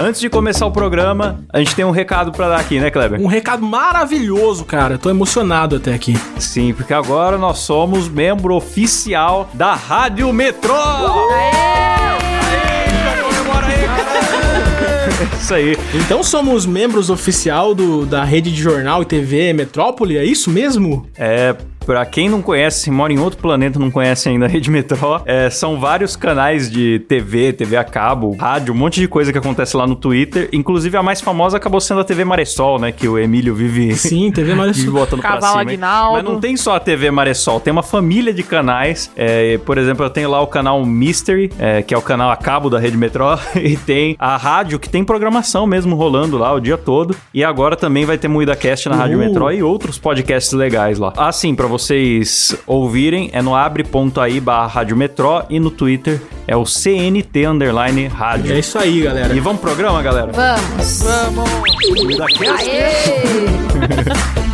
[0.00, 3.20] Antes de começar o programa, a gente tem um recado pra dar aqui, né, Kleber?
[3.20, 4.96] Um recado maravilhoso, cara.
[4.96, 6.16] Tô emocionado até aqui.
[6.38, 10.74] Sim, porque agora nós somos membro oficial da Rádio Metrô!
[15.48, 15.78] Isso aí.
[15.94, 21.06] Então somos membros oficial do, da rede de jornal e TV Metrópole, é isso mesmo?
[21.16, 21.56] É,
[21.88, 25.48] Pra quem não conhece, mora em outro planeta, não conhece ainda a Rede Metrô, é,
[25.48, 29.74] são vários canais de TV, TV a cabo, rádio, um monte de coisa que acontece
[29.74, 30.50] lá no Twitter.
[30.52, 32.92] Inclusive, a mais famosa acabou sendo a TV Maressol, né?
[32.92, 33.96] Que o Emílio vive.
[33.96, 34.92] Sim, TV Maressol.
[34.92, 35.62] botando pra Cavalo cima.
[35.62, 35.68] hein?
[35.68, 36.12] Aguinaldo.
[36.12, 39.10] Mas não tem só a TV Maressol, tem uma família de canais.
[39.16, 42.36] É, por exemplo, eu tenho lá o canal Mystery, é, que é o canal a
[42.36, 46.60] cabo da Rede Metrô, e tem a rádio, que tem programação mesmo rolando lá o
[46.60, 47.14] dia todo.
[47.32, 49.26] E agora também vai ter Moída Cast na Rádio Uhul.
[49.26, 51.12] Metrô e outros podcasts legais lá.
[51.16, 56.64] Assim, pra vocês ouvirem, é no abre.ai barra Rádio Metrô e no Twitter é o
[56.64, 58.52] CNT underline rádio.
[58.54, 59.34] É isso aí, galera.
[59.34, 60.32] E vamos pro programa, galera?
[60.32, 61.02] Vamos.
[61.02, 61.50] Vamos!
[61.90, 62.70] Moída Cast.
[62.70, 64.38] Aê!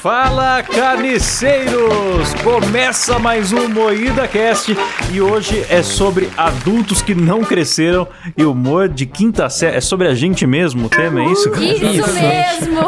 [0.00, 2.32] Fala carniceiros!
[2.42, 4.74] Começa mais um Moída Cast
[5.12, 9.76] e hoje é sobre adultos que não cresceram e humor de quinta série.
[9.76, 11.50] É sobre a gente mesmo o tema, é isso?
[11.50, 11.64] cara?
[11.66, 12.80] Isso mesmo!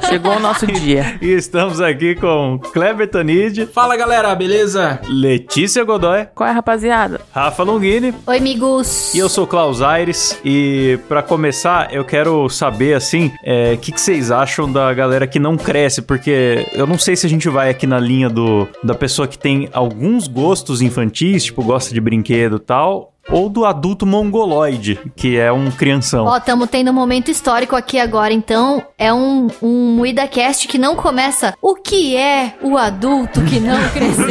[0.08, 1.18] Chegou o nosso dia.
[1.20, 4.98] E estamos aqui com Kleber Tanid, Fala, galera, beleza?
[5.06, 7.20] Letícia Godoy, Qual é, rapaziada?
[7.34, 9.12] Rafa Longini Oi, amigos.
[9.14, 10.40] e eu sou Klaus Aires.
[10.42, 15.26] E pra começar, eu quero saber assim, é, o que, que vocês acham da galera
[15.26, 18.68] que não cresce, porque eu não sei se a gente vai aqui na linha do
[18.82, 23.12] da pessoa que tem alguns gostos infantis, tipo gosta de brinquedo e tal.
[23.30, 26.26] Ou do adulto mongoloide, que é um crianção.
[26.26, 30.94] Ó, estamos tendo um momento histórico aqui agora, então é um, um MuidaCast que não
[30.94, 34.26] começa o que é o adulto que não cresceu.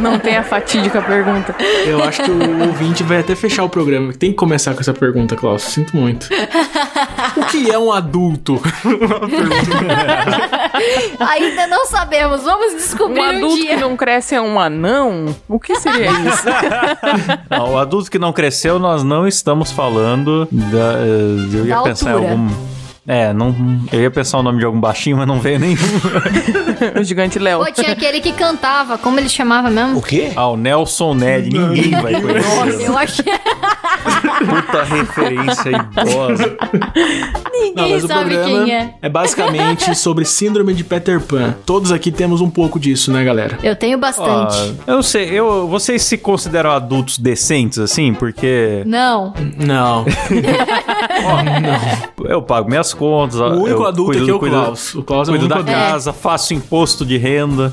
[0.00, 1.54] Não tem a fatídica pergunta.
[1.84, 4.12] Eu acho que o ouvinte vai até fechar o programa.
[4.12, 5.62] Tem que começar com essa pergunta, Klaus.
[5.62, 6.28] Sinto muito.
[7.36, 8.60] O que é um adulto?
[11.18, 13.74] Ainda não sabemos, vamos descobrir Um um, adulto dia.
[13.74, 15.34] que não cresce é um anão?
[15.48, 16.44] O que seria isso?
[17.50, 20.94] Não, o adulto que não cresceu, nós não estamos falando da.
[20.98, 22.28] eh, Eu ia Da pensar altura.
[22.28, 22.50] em algum.
[23.06, 23.54] É, não,
[23.92, 25.76] eu ia pensar o nome de algum baixinho, mas não veio nenhum.
[27.00, 27.64] o gigante Léo.
[27.64, 30.02] Pô, tinha aquele que cantava, como ele chamava mesmo?
[30.02, 30.32] quê?
[30.36, 32.86] Ah, o Nelson Ned, ninguém vai conhecer.
[32.86, 33.24] Eu achei.
[34.48, 36.56] Puta referência idosa.
[37.52, 39.08] Ninguém sabe quem é.
[39.08, 41.54] basicamente sobre síndrome de Peter Pan.
[41.64, 43.58] Todos aqui temos um pouco disso, né, galera?
[43.62, 44.56] Eu tenho bastante.
[44.56, 48.14] Ah, eu não sei, eu, vocês se consideram adultos decentes, assim?
[48.14, 49.32] Porque Não.
[49.56, 50.04] Não.
[52.24, 53.38] eu pago minhas contas.
[53.40, 54.94] O único eu adulto cuido, aqui é o cuido- Klaus.
[54.94, 55.90] O Klaus é o Cuido único da adulto.
[55.92, 57.72] casa, faço imposto de renda.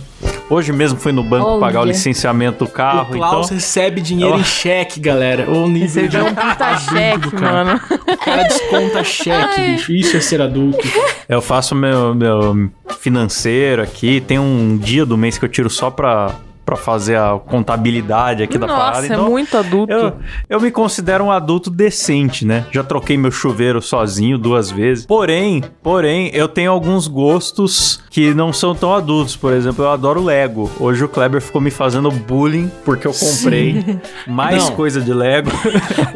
[0.49, 1.59] Hoje mesmo fui no banco Olha.
[1.59, 3.55] pagar o licenciamento do carro, O Klaus então...
[3.57, 5.51] recebe dinheiro Eu- em cheque, galera.
[5.51, 7.65] O nível Você de um puta cheque, cara.
[7.65, 7.81] mano.
[8.13, 9.91] O cara desconta cheque, bicho.
[9.91, 10.79] Isso é ser adulto.
[11.27, 14.21] Eu faço meu, meu financeiro aqui.
[14.21, 16.31] Tem um dia do mês que eu tiro só pra,
[16.67, 18.85] pra fazer a contabilidade aqui da parada.
[18.97, 19.93] Nossa, é Então, muito adulto.
[19.93, 20.13] eu,
[20.49, 22.65] eu me considero um adulto decente, né?
[22.73, 25.05] Já troquei meu chuveiro sozinho duas vezes.
[25.05, 29.33] Porém, porém, eu tenho alguns gostos que não são tão adultos.
[29.37, 30.69] Por exemplo, eu adoro Lego.
[30.77, 33.85] Hoje o Kleber ficou me fazendo bullying porque eu comprei
[34.27, 34.75] mais Não.
[34.75, 35.49] coisa de Lego.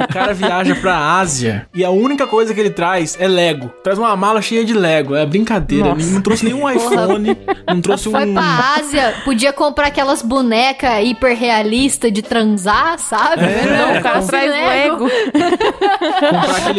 [0.02, 3.70] O cara viaja pra Ásia e a única coisa que ele traz é Lego.
[3.84, 5.16] Traz uma mala cheia de Lego.
[5.16, 5.90] É brincadeira.
[5.90, 6.02] Nossa.
[6.02, 7.38] Ele não trouxe nenhum iPhone,
[7.68, 8.34] não trouxe Foi um.
[8.34, 13.44] pra Ásia, podia comprar aquelas bonecas hiperrealistas de transar, sabe?
[13.44, 15.08] É, Não, o cara traz aquele.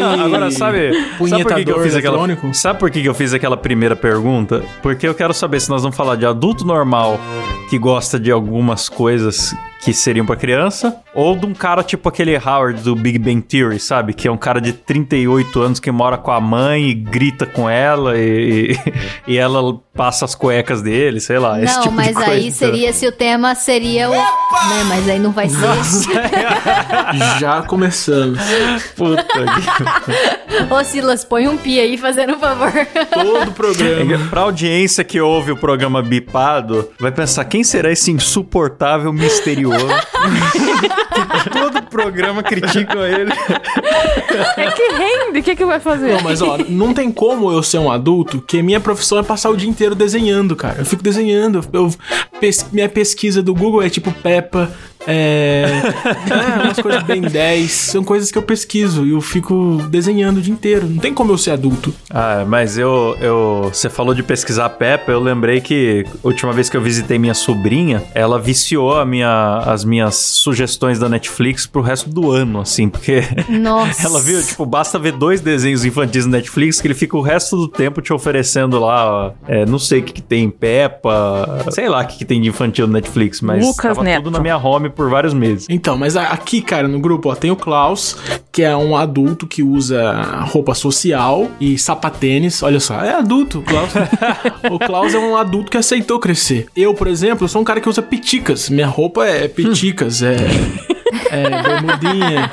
[0.03, 0.93] Agora, sabe,
[1.29, 3.95] sabe por que, que eu fiz aquela, sabe por que, que eu fiz aquela primeira
[3.95, 4.63] pergunta?
[4.83, 7.19] Porque eu quero saber se nós vamos falar de adulto normal
[7.71, 9.55] que gosta de algumas coisas
[9.85, 13.81] que seriam pra criança, ou de um cara tipo aquele Howard do Big Bang Theory,
[13.81, 14.13] sabe?
[14.15, 17.69] Que é um cara de 38 anos que mora com a mãe e grita com
[17.69, 18.79] ela e, e,
[19.35, 19.61] e ela
[19.95, 21.61] passa as cuecas dele, sei lá.
[21.61, 22.31] esse Não, tipo mas de coisa.
[22.31, 24.13] aí seria se o tema seria o.
[24.13, 25.67] Né, mas aí não vai ser.
[27.41, 28.39] Já começamos.
[28.97, 30.73] Puta que...
[30.73, 32.73] Ô Silas, põe um pi aí, fazendo um favor.
[33.13, 34.19] Todo o programa.
[34.31, 39.72] Pra audiência que ouve o programa bipado, vai pensar, quem será esse insuportável misterioso?
[41.53, 43.33] Todo programa critica ele.
[44.57, 46.13] É que rende, o que, que vai fazer?
[46.15, 49.51] Não, mas ó, não tem como eu ser um adulto que minha profissão é passar
[49.51, 50.77] o dia inteiro desenhando, cara.
[50.81, 51.65] Eu fico desenhando.
[51.73, 51.91] Eu,
[52.41, 54.71] pes- minha pesquisa do Google é tipo Peppa,
[55.07, 55.65] É,
[56.31, 57.71] é, umas coisas bem 10.
[57.71, 60.89] São coisas que eu pesquiso e eu fico desenhando o dia inteiro.
[60.89, 61.95] Não tem como eu ser adulto.
[62.11, 63.71] Ah, mas eu, eu.
[63.73, 67.35] Você falou de pesquisar Peppa, eu lembrei que a última vez que eu visitei minha
[67.35, 72.89] sobrinha, ela viciou a minha, as minhas sugestões da Netflix pro resto do ano, assim,
[72.89, 74.07] porque Nossa.
[74.07, 77.57] ela viu, tipo, basta ver dois desenhos infantis na Netflix que ele fica o resto
[77.57, 81.89] do tempo te oferecendo lá, ó, é, não sei o que, que tem Peppa, sei
[81.89, 84.25] lá o que, que tem de infantil no Netflix, mas Lucas tava Neto.
[84.25, 85.67] tudo na minha home por vários meses.
[85.69, 88.17] Então, mas aqui, cara, no grupo, ó, tem o Klaus,
[88.51, 90.13] que é um adulto que usa
[90.43, 92.63] roupa social e sapatênis.
[92.63, 93.91] Olha só, é adulto, o Klaus.
[94.71, 96.67] o Klaus é um adulto que aceitou crescer.
[96.77, 98.69] Eu, por exemplo, sou um cara que usa piticas.
[98.69, 100.37] Minha roupa é piticas, é,
[101.31, 102.51] é bermudinha.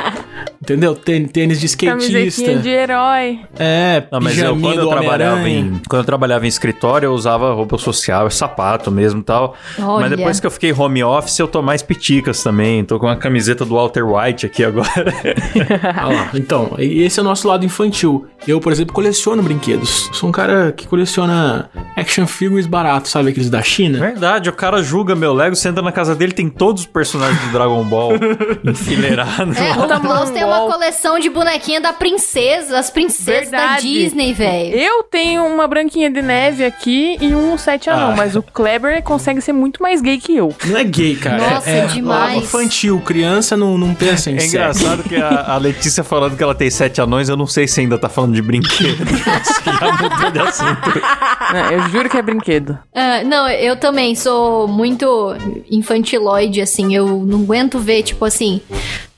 [0.70, 0.94] Entendeu?
[0.96, 2.56] Tên- Tênis de skatista.
[2.56, 3.40] De herói.
[3.58, 7.52] É, Não, mas eu, quando eu trabalhava em quando eu trabalhava em escritório, eu usava
[7.54, 9.56] roupa social, sapato mesmo e tal.
[9.80, 10.08] Olha.
[10.08, 12.84] Mas depois que eu fiquei home office, eu tô mais piticas também.
[12.84, 14.90] Tô com uma camiseta do Walter White aqui agora.
[15.96, 18.28] Ah lá, então, e esse é o nosso lado infantil.
[18.48, 20.10] Eu, por exemplo, coleciono brinquedos.
[20.14, 24.00] Sou um cara que coleciona action figures baratos, sabe aqueles da China?
[24.00, 27.40] Verdade, o cara julga meu Lego, você entra na casa dele, tem todos os personagens
[27.46, 28.12] do Dragon Ball
[28.64, 29.58] enfileirados.
[29.58, 30.72] É, o Klaus tem uma Wall.
[30.72, 33.82] coleção de bonequinha da princesa, as princesas da Verdade.
[33.82, 34.76] Disney, velho.
[34.76, 38.16] Eu tenho uma branquinha de neve aqui e um sete anão, Ah.
[38.16, 40.54] mas o Kleber consegue ser muito mais gay que eu.
[40.66, 41.38] Não é gay, cara.
[41.56, 42.34] Nossa, é, é demais.
[42.34, 43.02] algo infantil.
[43.06, 44.56] Criança não, não pensa em É sexo.
[44.56, 47.80] engraçado que a, a Letícia falando que ela tem sete anões, eu não sei se
[47.82, 49.04] ainda tá falando de brinquedo.
[49.80, 51.02] Já mudou de assunto.
[51.54, 52.78] Não, eu juro que é brinquedo.
[52.94, 55.36] Ah, não, eu também sou muito
[55.70, 56.94] infantiloide, assim.
[56.94, 58.62] Eu não aguento ver, tipo assim.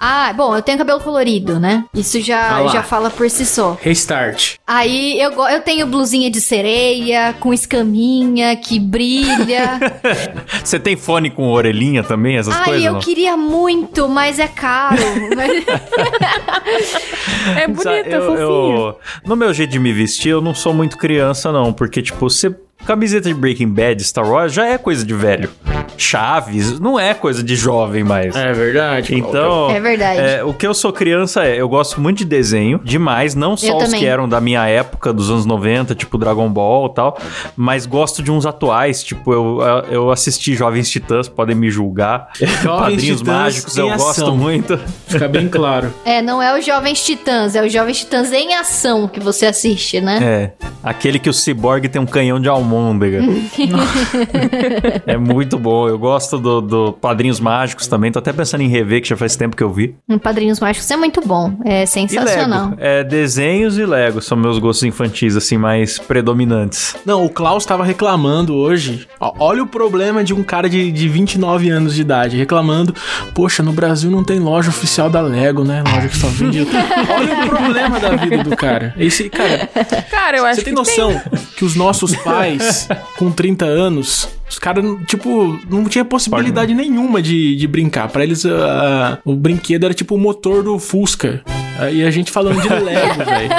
[0.03, 1.86] Ah, bom, eu tenho cabelo colorido, né?
[1.94, 2.68] Isso Ah já, lá.
[2.71, 3.77] já fala por si só.
[3.80, 4.56] Restart.
[4.65, 9.80] Aí eu, eu tenho blusinha de sereia, com escaminha, que brilha.
[10.63, 12.83] Você tem fone com orelhinha também, essas Ai, coisas?
[12.86, 13.00] eu não?
[13.00, 14.98] queria muito, mas é caro.
[15.36, 15.63] Mas-
[17.57, 18.77] É bonito, é eu- fofinho.
[18.88, 21.71] eu- no meu jeito de me vestir, eu não sou muito criança, não.
[21.74, 22.56] Porque, tipo, você.
[22.86, 25.50] Camiseta de Breaking Bad, Star Wars, já é coisa de velho.
[25.98, 28.36] Chaves, não é coisa de jovem mais.
[28.36, 29.13] É verdade.
[29.16, 30.19] Então, É verdade.
[30.19, 33.68] é, o que eu sou criança é, eu gosto muito de desenho, demais, não só
[33.68, 34.00] Eu os também.
[34.00, 37.18] que eram da minha época, dos anos 90, tipo Dragon Ball e tal,
[37.56, 42.30] mas gosto de uns atuais, tipo, eu, eu assisti Jovens Titãs, podem me julgar.
[42.63, 44.38] Padrinhos Titãs Mágicos, em eu gosto ação.
[44.38, 44.80] muito.
[45.07, 45.94] Fica bem claro.
[46.06, 50.01] é, não é os Jovens Titãs, é os Jovens Titãs em ação que você assiste,
[50.01, 50.19] né?
[50.22, 50.51] É,
[50.83, 53.19] aquele que o Cyborg tem um canhão de almôndega.
[55.06, 59.01] é muito bom, eu gosto do, do Padrinhos Mágicos também, tô até pensando em rever,
[59.01, 59.95] que já faz tempo que eu vi.
[60.07, 62.69] Um Padrinhos Mágicos é muito bom, é E sensacional.
[62.69, 66.95] Lego, é, desenhos e Lego são meus gostos infantis, assim, mais predominantes.
[67.06, 69.07] Não, o Klaus tava reclamando hoje.
[69.19, 72.38] Ó, olha o problema de um cara de, de 29 anos de idade.
[72.38, 72.94] Reclamando.
[73.33, 75.83] Poxa, no Brasil não tem loja oficial da Lego, né?
[75.94, 76.62] Loja que só vende.
[77.09, 78.94] olha o problema da vida do cara.
[78.97, 79.69] Esse, cara,
[80.09, 81.21] Cara, eu acho você tem que noção
[81.62, 82.88] que os nossos pais,
[83.19, 88.09] com 30 anos, os caras, tipo, não tinha possibilidade nenhuma de, de brincar.
[88.09, 91.42] Pra eles, ah, o brinquedo era tipo o motor do Fusca.
[91.80, 93.50] Aí a gente falando de Lego, velho.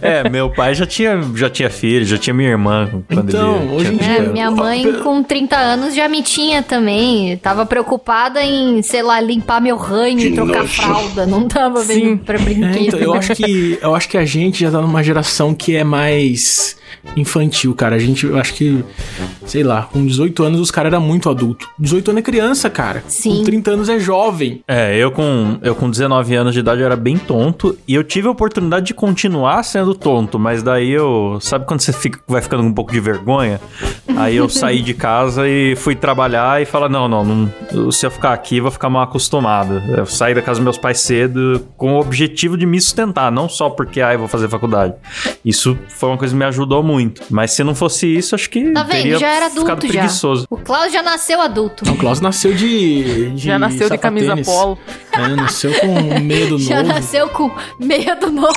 [0.00, 3.72] É, meu pai já tinha, já tinha filho, já tinha minha irmã quando Então, ele
[3.74, 7.36] hoje em tinha É, dia- minha mãe com 30 anos já me tinha também.
[7.38, 11.26] Tava preocupada em, sei lá, limpar meu ranho e trocar fralda.
[11.26, 11.94] Não tava Sim.
[11.94, 12.86] vendo pra É, brinquedo.
[12.86, 15.82] então, eu acho que eu acho que a gente já tá numa geração que é
[15.82, 16.76] mais
[17.16, 17.96] infantil, cara.
[17.96, 18.84] A gente, eu acho que,
[19.46, 21.68] sei lá, com 18 anos os caras eram muito adulto.
[21.78, 23.02] 18 anos é criança, cara.
[23.08, 23.38] Sim.
[23.38, 24.62] Com 30 anos é jovem.
[24.66, 28.04] É, eu com, eu com 19 anos de idade eu era bem tonto e eu
[28.04, 31.38] tive a oportunidade de continuar sendo tonto, mas daí eu.
[31.40, 33.60] Sabe quando você fica, vai ficando com um pouco de vergonha?
[34.16, 38.10] Aí eu saí de casa e fui trabalhar e falar: não, não, não, se eu
[38.10, 39.82] ficar aqui, eu vou ficar mal acostumado.
[39.96, 43.48] Eu saí da casa dos meus pais cedo com o objetivo de me sustentar, não
[43.48, 44.94] só porque, ah, eu vou fazer faculdade.
[45.44, 47.22] Isso foi uma coisa que me ajudou muito.
[47.30, 48.72] Mas se não fosse isso, acho que.
[48.72, 49.06] Tá vendo?
[49.06, 50.00] teria Já era adulto já.
[50.00, 50.46] preguiçoso.
[50.50, 51.84] O Klaus já nasceu adulto.
[51.84, 54.78] Não, o Klaus nasceu de, de Já nasceu de camisa polo.
[55.18, 56.88] É, nasceu com medo Já novo.
[56.88, 58.52] nasceu com medo novo.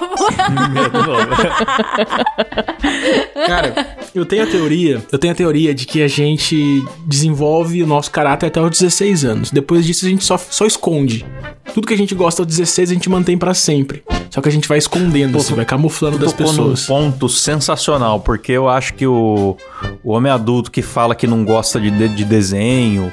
[3.46, 7.88] Cara, eu tenho a teoria, eu tenho a teoria de que a gente desenvolve o
[7.88, 9.52] nosso caráter até os 16 anos.
[9.52, 11.26] Depois disso a gente só, só esconde.
[11.74, 14.04] Tudo que a gente gosta aos 16 a gente mantém pra sempre.
[14.30, 16.82] Só que a gente vai escondendo, assim, vai camuflando das pessoas.
[16.82, 19.58] num ponto sensacional, porque eu acho que o,
[20.04, 23.12] o homem adulto que fala que não gosta de, de, de desenho,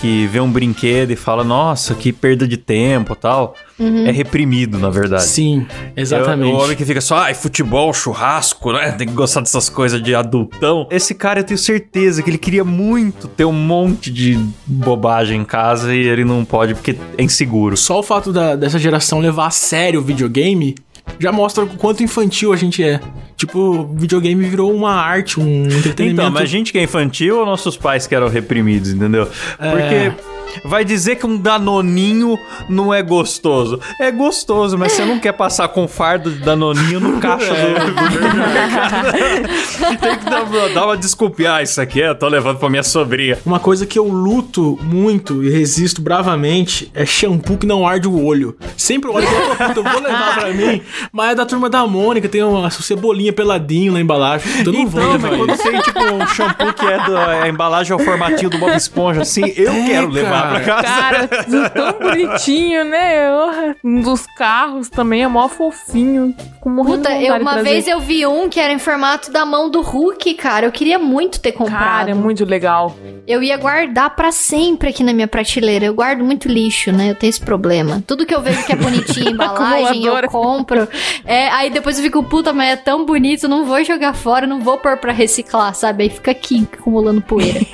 [0.00, 4.90] que vê um brinquedo e fala, nossa, que perda de tempo tal, é reprimido, na
[4.90, 5.24] verdade.
[5.24, 6.52] Sim, É exatamente.
[6.54, 8.92] O homem que fica só, ai, futebol, churrasco, né?
[8.92, 10.86] Tem que gostar dessas coisas de adultão.
[10.90, 15.44] Esse cara, eu tenho certeza que ele queria muito ter um monte de bobagem em
[15.44, 17.76] casa e ele não pode porque é inseguro.
[17.76, 20.74] Só o fato da- dessa geração levar a sério o videogame
[21.18, 23.00] já mostra o quanto infantil a gente é.
[23.36, 26.22] Tipo, videogame virou uma arte, um entretenimento.
[26.22, 29.28] Então, mas a gente que é infantil ou nossos pais que eram reprimidos, entendeu?
[29.58, 30.35] É.
[30.64, 32.38] Vai dizer que um danoninho
[32.68, 33.80] não é gostoso.
[34.00, 38.36] É gostoso, mas você não quer passar com fardo de danoninho no caixa do, do
[38.36, 39.06] mercado.
[40.00, 41.54] Tem que dar, dar uma desculpinha.
[41.54, 43.38] Ah, isso aqui eu tô levando pra minha sobrinha.
[43.44, 48.24] Uma coisa que eu luto muito e resisto bravamente é shampoo que não arde o
[48.24, 48.56] olho.
[48.76, 52.42] Sempre olho e eu vou levar pra mim, mas é da turma da Mônica, tem
[52.42, 54.46] uma cebolinha peladinho na embalagem.
[54.64, 55.62] Eu não vou Então, levar mas quando isso.
[55.62, 59.22] tem tipo um shampoo que é do, a embalagem é o formatinho do Bob Esponja,
[59.22, 60.60] assim, eu É, quero levar cara.
[60.60, 61.28] pra casa.
[61.28, 63.74] Cara, tão bonitinho, né?
[63.84, 66.34] Um dos carros também é mó fofinho.
[66.62, 69.80] Puta, de eu, uma vez eu vi um que era em formato da mão do
[69.80, 70.66] Hulk, cara.
[70.66, 71.78] Eu queria muito ter comprado.
[71.80, 72.96] Cara, é muito legal.
[73.26, 75.84] Eu ia guardar pra sempre aqui na minha prateleira.
[75.84, 77.10] Eu guardo muito lixo, né?
[77.10, 78.02] Eu tenho esse problema.
[78.06, 80.88] Tudo que eu vejo que é bonitinho, embalagem, eu compro.
[81.24, 84.60] É, aí depois eu fico, puta, mas é tão bonito, não vou jogar fora, não
[84.60, 86.04] vou pôr pra reciclar, sabe?
[86.04, 87.60] Aí fica aqui, acumulando poeira.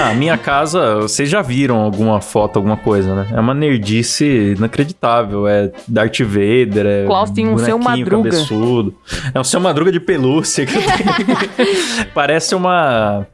[0.00, 3.28] Ah, minha casa, vocês já viram alguma foto, alguma coisa, né?
[3.32, 5.46] É uma nerdice inacreditável.
[5.46, 7.06] É Darth Vader, é.
[7.06, 8.30] Klaus tem um Seu Madruga.
[8.30, 8.94] cabeçudo.
[9.32, 12.06] É um seu madruga de pelúcia que eu tenho.
[12.14, 13.26] Parece uma.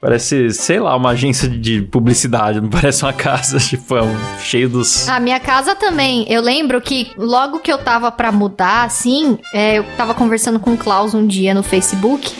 [0.00, 4.68] Parece, sei lá, uma agência de publicidade, não parece uma casa, tipo, é um, cheio
[4.68, 5.08] dos.
[5.08, 6.26] A minha casa também.
[6.28, 10.74] Eu lembro que logo que eu tava pra mudar, assim, é, eu tava conversando com
[10.74, 12.34] o Klaus um dia no Facebook.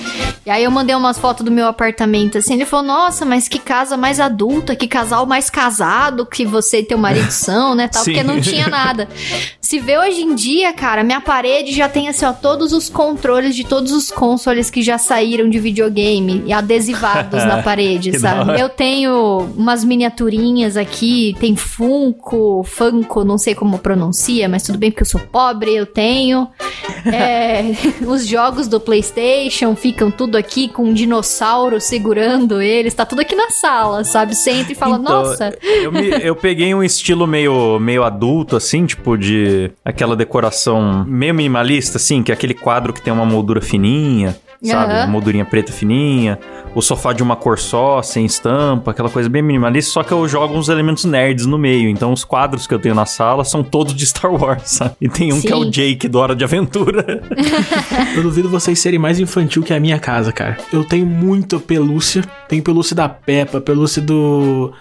[0.47, 2.55] E aí eu mandei umas fotos do meu apartamento, assim.
[2.55, 6.85] Ele falou: Nossa, mas que casa mais adulta, que casal mais casado que você e
[6.85, 7.89] teu marido são, né?
[7.89, 8.13] Tal, Sim.
[8.13, 9.09] porque não tinha nada.
[9.75, 13.57] Se vê hoje em dia, cara, minha parede já tem assim, ó, todos os controles
[13.57, 18.61] de todos os consoles que já saíram de videogame e adesivados na parede, sabe?
[18.61, 24.93] Eu tenho umas miniaturinhas aqui, tem Funko, Funko, não sei como pronuncia, mas tudo bem
[24.93, 26.47] porque eu sou pobre, eu tenho.
[27.07, 27.73] É,
[28.07, 33.35] os jogos do PlayStation ficam tudo aqui com um dinossauro segurando eles, tá tudo aqui
[33.35, 34.35] na sala, sabe?
[34.35, 38.57] Você entra e fala, Então, nossa, Eu, me- eu peguei um estilo meio, meio adulto,
[38.57, 43.25] assim, tipo de aquela decoração meio minimalista, assim, que é aquele quadro que tem uma
[43.25, 44.93] moldura fininha, sabe?
[44.93, 45.05] Aham.
[45.05, 46.39] Uma moldurinha preta fininha,
[46.75, 50.27] o sofá de uma cor só, sem estampa, aquela coisa bem minimalista, só que eu
[50.29, 51.89] jogo uns elementos nerds no meio.
[51.89, 54.95] Então os quadros que eu tenho na sala são todos de Star Wars, sabe?
[55.01, 55.71] E tem um que é o Sim.
[55.71, 57.23] Jake do Hora de Aventura.
[58.17, 60.57] Eu duvido vocês serem mais infantil que a minha casa, cara.
[60.73, 62.23] Eu tenho muita pelúcia.
[62.49, 64.73] Tenho pelúcia da Peppa, pelúcia do.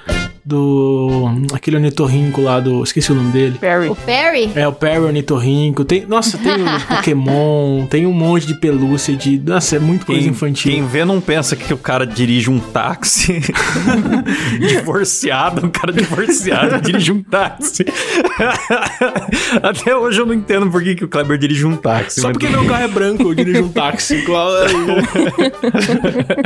[0.46, 1.30] Do.
[1.54, 2.84] Aquele ornitorrinco lá do.
[2.84, 3.58] Esqueci o nome dele.
[3.60, 3.88] Perry.
[3.88, 4.52] o Perry?
[4.56, 5.86] É, o Perry ornitorrinco.
[5.86, 6.54] Tem, nossa, tem
[6.88, 7.86] Pokémon.
[7.88, 9.40] Tem um monte de pelúcia de.
[9.40, 10.72] Nossa, é muito coisa Quem, infantil.
[10.72, 13.42] quem vê não pensa que o cara dirige um táxi
[14.58, 17.86] divorciado, um cara divorciado dirige um táxi.
[19.62, 22.22] Até hoje eu não entendo por que, que o Kleber dirige um táxi.
[22.22, 24.22] Só porque meu carro é branco, eu dirijo um táxi.
[24.24, 24.72] Claro.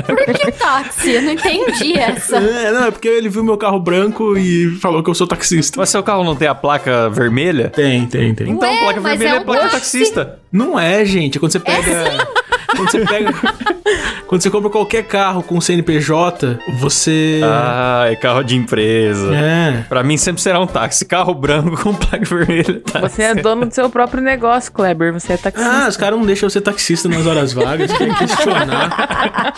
[0.06, 1.12] Por que táxi?
[1.12, 2.38] Eu não entendi essa.
[2.38, 5.79] É, não, é porque ele viu meu carro branco e falou que eu sou taxista.
[5.79, 7.70] Mas seu carro não tem a placa vermelha?
[7.70, 8.50] Tem, tem, tem.
[8.50, 10.00] Então, Ué, placa vermelha é é, um placa de táxi.
[10.00, 10.39] taxista.
[10.51, 11.38] Não é, gente.
[11.38, 12.27] É quando você pega.
[12.76, 13.34] Quando você pega.
[14.28, 17.42] quando você compra qualquer carro com CNPJ, você.
[17.44, 19.34] Ah, é carro de empresa.
[19.36, 19.86] É.
[19.88, 21.06] Pra mim sempre será um táxi.
[21.06, 22.82] Carro branco com placa vermelha.
[22.92, 23.02] Tá?
[23.02, 25.14] Você é dono do seu próprio negócio, Kleber.
[25.14, 25.70] Você é taxista.
[25.86, 29.54] Ah, os caras não deixam eu ser taxista nas horas vagas, querem questionar.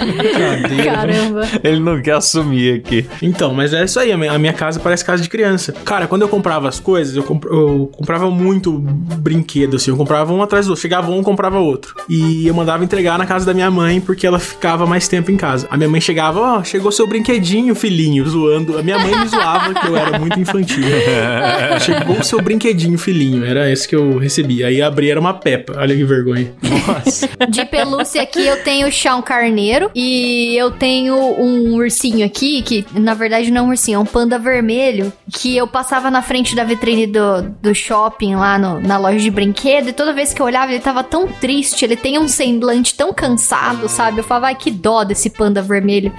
[0.00, 0.84] Brincadeira.
[0.84, 1.42] Caramba.
[1.62, 3.08] Ele não quer assumir aqui.
[3.22, 5.72] Então, mas é isso aí, a minha, a minha casa parece casa de criança.
[5.84, 10.32] Cara, quando eu comprava as coisas, eu, comp- eu comprava muito brinquedo, assim, eu comprava
[10.32, 10.82] um atrás do outro.
[10.82, 11.94] Chegava um, comprava outro.
[12.08, 15.36] E eu mandava entregar na casa da minha mãe, porque ela ficava mais tempo em
[15.36, 15.66] casa.
[15.70, 18.78] A minha mãe chegava, ó, chegou seu brinquedinho, filhinho, zoando.
[18.78, 20.84] A minha mãe me zoava que eu era muito infantil.
[21.80, 23.44] chegou o seu brinquedinho, filhinho.
[23.44, 24.64] Era esse que eu recebi.
[24.64, 25.74] Aí abri, era uma Peppa.
[25.78, 26.52] Olha que vergonha.
[26.62, 27.28] Nossa.
[27.48, 32.84] De pelúcia aqui eu tenho o chão carneiro e eu tenho um ursinho aqui, que
[32.94, 36.54] na verdade não é um ursinho, é um panda vermelho, que eu passava na frente
[36.54, 40.40] da vitrine do, do shopping lá no- na loja de brinquedo e toda vez que
[40.40, 44.18] eu olhava ele tava tão triste, ele tem uns semblante tão cansado, sabe?
[44.18, 46.12] Eu falava, ai, que dó desse panda vermelho.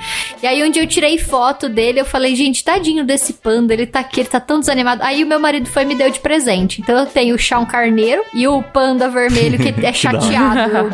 [0.44, 4.02] E aí, onde eu tirei foto dele, eu falei, gente, tadinho desse panda, ele tá
[4.02, 5.02] aqui, ele tá tão desanimado.
[5.04, 6.82] Aí o meu marido foi e me deu de presente.
[6.82, 10.94] Então eu tenho o chão carneiro e o panda vermelho que é chateado.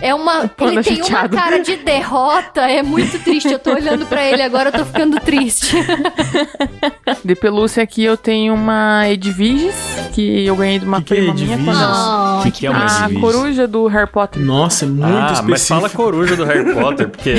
[0.00, 0.50] é uma.
[0.60, 1.34] Ele tem chateado.
[1.36, 3.52] uma cara de derrota, é muito triste.
[3.52, 5.76] Eu tô olhando pra ele agora, eu tô ficando triste.
[7.24, 9.74] De pelúcia aqui eu tenho uma Edviges,
[10.12, 11.64] que eu ganhei de uma Que que é prima minha Edviges?
[11.64, 11.78] quando.
[11.82, 13.20] Ah, que, que é uma A Edviges?
[13.20, 14.42] coruja do Harry Potter.
[14.42, 15.66] Nossa, é muito Ah, mas específico.
[15.80, 17.32] fala coruja do Harry Potter, porque.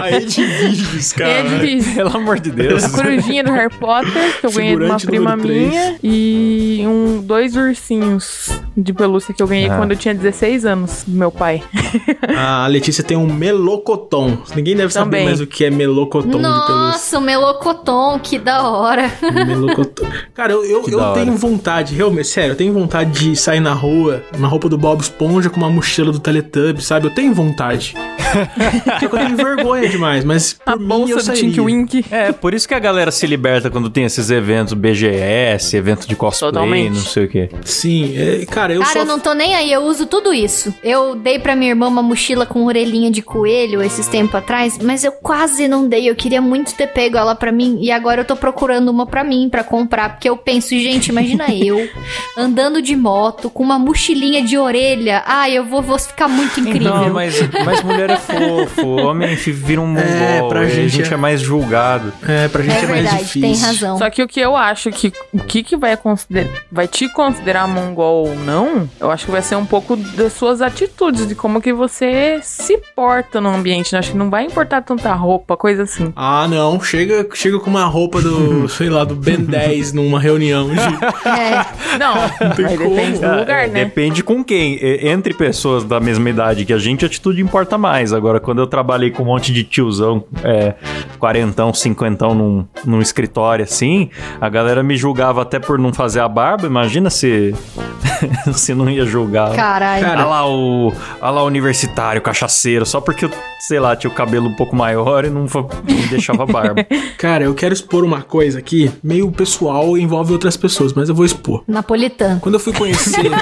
[0.00, 1.40] A Edviges, cara.
[1.40, 1.94] Edviges.
[1.94, 2.84] Pelo amor de Deus.
[2.84, 5.96] A corujinha do Harry Potter, que eu ganhei de uma prima minha.
[6.02, 9.76] E um, dois ursinhos de pelúcia que eu ganhei Ah.
[9.76, 11.62] quando eu tinha 16 anos, do meu pai.
[12.36, 14.38] A Letícia tem um melocotom.
[14.54, 15.24] Ninguém deve saber Também.
[15.26, 16.48] mais o que é melocotom de pelúcia.
[16.50, 19.10] Nossa, o melocotom, que da hora.
[19.46, 20.06] Melocotom.
[20.34, 24.22] Cara, eu, eu, eu tenho vontade, realmente, sério, eu tenho vontade de sair na rua,
[24.38, 27.06] na roupa do Bob Esponja com uma mochila do Teletubbies, sabe?
[27.06, 27.94] Eu tenho vontade.
[29.02, 31.42] Eu tenho vergonha demais, mas por A mim eu bolsa do sairia.
[31.42, 32.04] Tink Wink.
[32.10, 36.16] É, por isso que a galera se liberta quando tem esses eventos BGS, evento de
[36.16, 36.94] cosplay, Totalmente.
[36.94, 37.50] não sei o quê.
[37.62, 38.98] Sim, é, cara, eu Cara, só...
[39.00, 40.74] eu não tô nem aí, eu uso tudo isso.
[40.82, 45.04] Eu dei pra minha irmã uma mochila com orelhinha de coelho esses tempos atrás, mas
[45.04, 46.08] eu quase não dei.
[46.08, 49.22] Eu queria muito ter pego ela pra mim e agora eu tô procurando uma pra
[49.22, 51.86] mim pra comprar, porque eu penso, gente, imagina eu
[52.36, 55.22] andando de moto com uma mochilinha de orelha.
[55.26, 56.94] Ai, eu vou, vou ficar muito incrível.
[56.94, 61.10] Não, mas, mas mulher é fofo, homem vira um mongol, É, pra a gente gente
[61.10, 62.12] é- é mais julgado.
[62.26, 63.40] É, pra gente É é, mais difícil.
[63.42, 63.98] tem razão.
[63.98, 67.66] Só que o que eu acho que o que, que vai, consider, vai te considerar
[67.66, 71.60] mongol ou não, eu acho que vai ser um pouco das suas atitudes, de como
[71.60, 73.92] que você se porta no ambiente.
[73.92, 73.98] né?
[73.98, 76.12] Acho que não vai importar tanta roupa, coisa assim.
[76.16, 80.68] Ah, não, chega, chega com uma roupa do, sei lá, do Ben 10 numa reunião
[80.70, 80.80] de...
[81.28, 81.64] É,
[81.98, 82.14] Não,
[82.54, 82.94] como.
[82.94, 83.84] depende do lugar, é, né?
[83.84, 84.78] Depende com quem.
[85.06, 88.12] Entre pessoas da mesma idade que a gente, a atitude importa mais.
[88.12, 90.74] Agora, quando eu trabalhei com um monte de tiozão, é,
[91.18, 96.28] quarentão, cinquentão num, num escritório assim, a galera me julgava até por não fazer a
[96.28, 96.66] barba.
[96.66, 97.54] Imagina se,
[98.52, 99.52] se não ia julgar.
[99.54, 100.04] caralho.
[100.04, 103.30] Cara, Olha lá o, olha lá o universitário, cachaceiro, só porque eu,
[103.60, 106.86] sei lá, tinha o cabelo um pouco maior e não, não deixava barba.
[107.18, 111.14] Cara, eu quero expor uma coisa aqui, meio pessoal e envolve outras pessoas, mas eu
[111.14, 111.62] vou expor.
[111.66, 112.40] Napolitano.
[112.40, 113.30] Quando eu fui conhecer.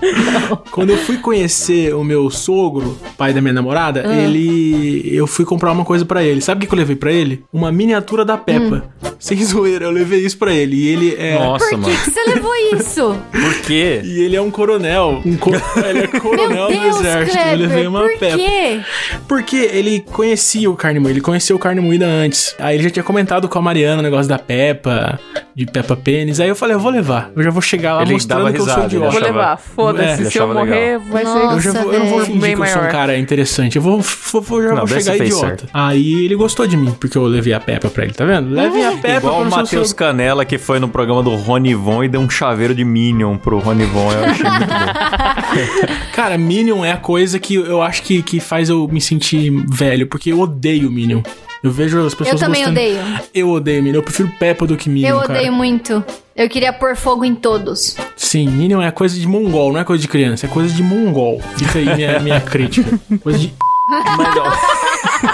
[0.70, 5.08] Quando eu fui conhecer o meu sogro, pai da minha namorada, ele.
[5.14, 6.40] Eu fui comprar uma coisa pra ele.
[6.40, 7.44] Sabe o que, que eu levei pra ele?
[7.52, 8.84] Uma miniatura da Peppa.
[9.24, 10.76] Sem zoeira, eu levei isso pra ele.
[10.76, 11.34] E ele é.
[11.38, 11.94] Nossa, Por que, mano.
[11.96, 13.16] que você levou isso?
[13.32, 14.00] Por quê?
[14.04, 15.22] E ele é um coronel.
[15.24, 15.50] Um co-
[15.88, 17.38] Ele é Meu coronel do Deus, exército.
[17.38, 18.36] eu levei Kleber, uma por Peppa.
[18.36, 18.80] quê?
[19.26, 22.54] Porque ele conhecia o carne moída, ele conheceu o carne moída antes.
[22.58, 25.18] Aí ele já tinha comentado com a Mariana o negócio da Peppa,
[25.54, 26.38] de Peppa Pênis.
[26.40, 27.30] Aí eu falei, eu vou levar.
[27.34, 29.26] Eu já vou chegar lá Ele mostrando que eu sou risada, ele Vou idiota.
[29.26, 30.20] levar, É, foda-se.
[30.22, 31.60] ele se eu morrer, vai Nossa.
[31.60, 31.68] ser.
[31.68, 33.76] Eu, já vou, eu não vou fingir Bem que eu sou um cara interessante.
[33.76, 35.66] Eu vou, vou, vou- já Não, vou chegar idiota.
[35.72, 38.50] Aí ele gostou de mim, porque eu levei a Peppa pra ele, tá vendo?
[38.54, 39.96] Leve a Peppa Igual o seu Matheus sogro.
[40.06, 44.12] Canela que foi no programa do Ronivon e deu um chaveiro de Minion pro Ronivon.
[44.12, 45.94] Eu achei muito bom.
[46.14, 50.06] Cara, Minion é a coisa que eu acho que, que faz eu me sentir velho,
[50.06, 51.20] porque eu odeio Minion.
[51.62, 52.78] Eu vejo as pessoas Eu também gostando.
[52.78, 53.00] odeio.
[53.32, 53.98] Eu odeio Minion.
[53.98, 55.32] Eu prefiro Peppa do que Minion, Eu cara.
[55.38, 56.04] odeio muito.
[56.36, 57.96] Eu queria pôr fogo em todos.
[58.16, 61.40] Sim, Minion é coisa de mongol, não é coisa de criança, é coisa de mongol.
[61.56, 62.98] Fica aí minha, minha crítica.
[63.22, 63.54] Coisa de.
[64.18, 65.33] Mas.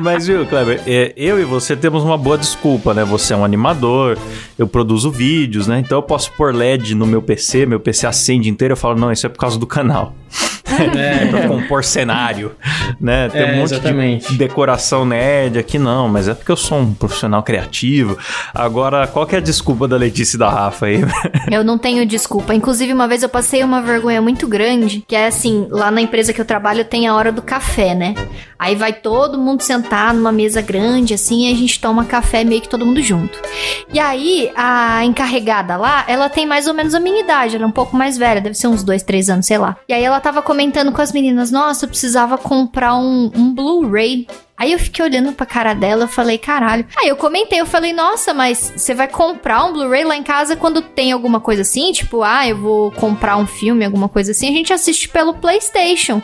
[0.00, 3.04] Mas viu, Kleber, é, eu e você temos uma boa desculpa, né?
[3.04, 4.18] Você é um animador,
[4.58, 5.78] eu produzo vídeos, né?
[5.78, 9.12] Então eu posso pôr LED no meu PC, meu PC acende inteiro, eu falo, não,
[9.12, 10.14] isso é por causa do canal.
[10.96, 12.52] É, pra compor cenário,
[13.00, 13.28] né?
[13.28, 14.28] Tem É, um monte exatamente.
[14.32, 18.16] de decoração nerd aqui, não, mas é porque eu sou um profissional criativo.
[18.52, 21.00] Agora, qual que é a desculpa da Letícia e da Rafa aí?
[21.50, 22.54] Eu não tenho desculpa.
[22.54, 26.32] Inclusive, uma vez eu passei uma vergonha muito grande, que é assim, lá na empresa
[26.32, 28.14] que eu trabalho tem a hora do café, né?
[28.58, 32.60] Aí vai todo mundo sentar numa mesa grande, assim, e a gente toma café meio
[32.62, 33.38] que todo mundo junto.
[33.92, 37.68] E aí, a encarregada lá, ela tem mais ou menos a minha idade, ela é
[37.68, 39.76] um pouco mais velha, deve ser uns dois, três anos, sei lá.
[39.88, 44.24] E aí ela tava comentando com as meninas, nossa, eu precisava comprar um, um Blu-ray
[44.56, 46.86] Aí eu fiquei olhando pra cara dela, eu falei, caralho.
[46.96, 50.54] Aí eu comentei, eu falei, nossa, mas você vai comprar um Blu-ray lá em casa
[50.54, 51.90] quando tem alguma coisa assim?
[51.92, 54.48] Tipo, ah, eu vou comprar um filme, alguma coisa assim.
[54.48, 56.22] A gente assiste pelo PlayStation.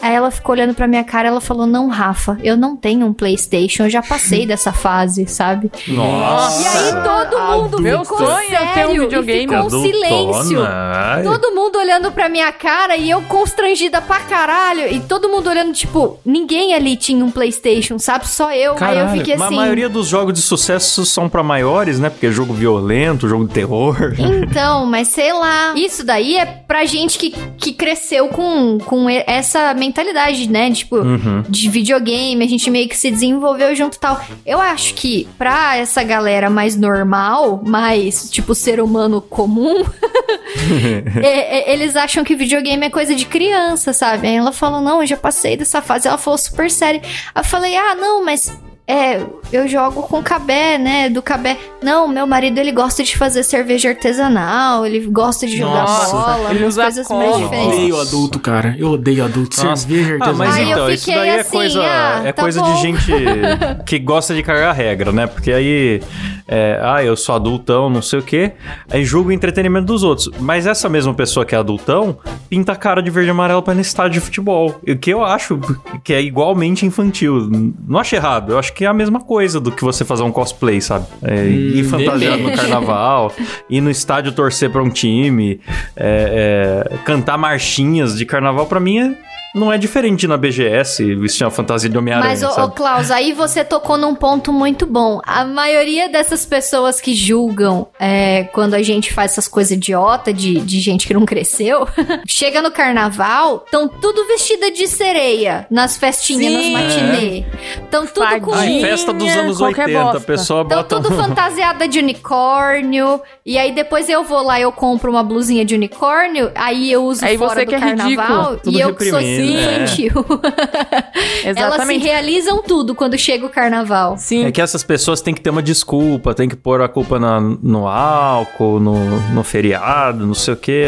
[0.00, 3.12] Aí ela ficou olhando pra minha cara, ela falou, não, Rafa, eu não tenho um
[3.12, 5.70] PlayStation, eu já passei dessa fase, sabe?
[5.88, 6.62] Nossa!
[6.62, 9.52] E aí todo mundo Meu ficou sonho é ter um sério videogame.
[9.52, 10.62] e ficou um silêncio.
[10.64, 11.22] Ai.
[11.24, 14.86] Todo mundo olhando pra minha cara e eu constrangida pra caralho.
[14.92, 17.63] E todo mundo olhando, tipo, ninguém ali tinha um PlayStation.
[17.64, 18.28] PlayStation, sabe?
[18.28, 18.76] Só eu.
[18.78, 19.54] Aí eu fiquei mas assim.
[19.54, 22.10] a maioria dos jogos de sucesso são pra maiores, né?
[22.10, 23.96] Porque é jogo violento, jogo de terror.
[24.18, 25.72] Então, mas sei lá.
[25.74, 30.70] Isso daí é pra gente que, que cresceu com, com essa mentalidade, né?
[30.70, 31.42] Tipo, Uhum.
[31.48, 34.20] de videogame, a gente meio que se desenvolveu junto e tal.
[34.44, 39.84] Eu acho que pra essa galera mais normal, mais tipo ser humano comum,
[41.22, 44.26] é- é- eles acham que videogame é coisa de criança, sabe?
[44.28, 46.08] Aí ela falou: Não, eu já passei dessa fase.
[46.08, 47.00] Ela falou super séria.
[47.34, 48.56] Aí eu falei: Ah, não, mas.
[48.86, 49.18] É,
[49.50, 51.08] eu jogo com cabé, né?
[51.08, 51.56] Do cabé.
[51.82, 56.50] Não, meu marido ele gosta de fazer cerveja artesanal, ele gosta de jogar Nossa, bola,
[56.50, 57.20] ele umas usa coisas cola.
[57.24, 57.74] mais Eu diferentes.
[57.78, 58.74] odeio adulto, cara.
[58.78, 59.64] Eu odeio adulto.
[59.64, 59.88] Nossa.
[59.88, 60.54] Cerveja Ah, mas artesanal.
[60.54, 62.74] Aí eu então, isso daí é assim, coisa, ah, é tá coisa bom.
[62.74, 63.06] de gente
[63.86, 65.26] que gosta de cagar regra, né?
[65.28, 66.02] Porque aí,
[66.46, 68.52] é, ah, eu sou adultão, não sei o quê,
[68.90, 70.30] aí julga o entretenimento dos outros.
[70.38, 73.72] Mas essa mesma pessoa que é adultão pinta a cara de verde e amarelo pra
[73.72, 74.80] ir no estádio de futebol.
[74.86, 75.58] O que eu acho
[76.02, 77.50] que é igualmente infantil.
[77.86, 80.32] Não acho errado, eu acho que é a mesma coisa do que você fazer um
[80.32, 81.06] cosplay, sabe?
[81.22, 83.32] É, ir fantasiado no carnaval,
[83.68, 85.60] ir no estádio torcer pra um time,
[85.96, 89.34] é, é, cantar marchinhas de carnaval, pra mim é.
[89.54, 92.70] Não é diferente na BGS vestir uma fantasia de Homem-Aranha, Mas, ô, ô?
[92.70, 95.20] Klaus, aí você tocou num ponto muito bom.
[95.24, 100.60] A maioria dessas pessoas que julgam é, quando a gente faz essas coisas idiota de,
[100.60, 101.86] de gente que não cresceu,
[102.26, 106.72] chega no carnaval, estão tudo vestida de sereia nas festinhas, Sim.
[106.72, 107.44] nas matinê.
[107.82, 108.54] Estão tudo com.
[108.54, 111.16] Ai, Fadinha, festa dos anos qualquer 80, a pessoa Estão bota tudo um...
[111.22, 113.20] fantasiada de unicórnio.
[113.46, 116.50] E aí depois eu vou lá e eu compro uma blusinha de unicórnio.
[116.54, 118.08] Aí eu uso Aí fora você do que é carnaval.
[118.08, 119.74] ridículo, tudo e eu que sou é.
[119.84, 120.12] infantil.
[121.44, 122.04] Elas se Exatamente.
[122.04, 124.16] realizam tudo quando chega o carnaval.
[124.16, 124.44] Sim.
[124.46, 127.40] É que essas pessoas têm que ter uma desculpa, tem que pôr a culpa na-
[127.40, 130.84] no álcool, no, no feriado, não sei o quê.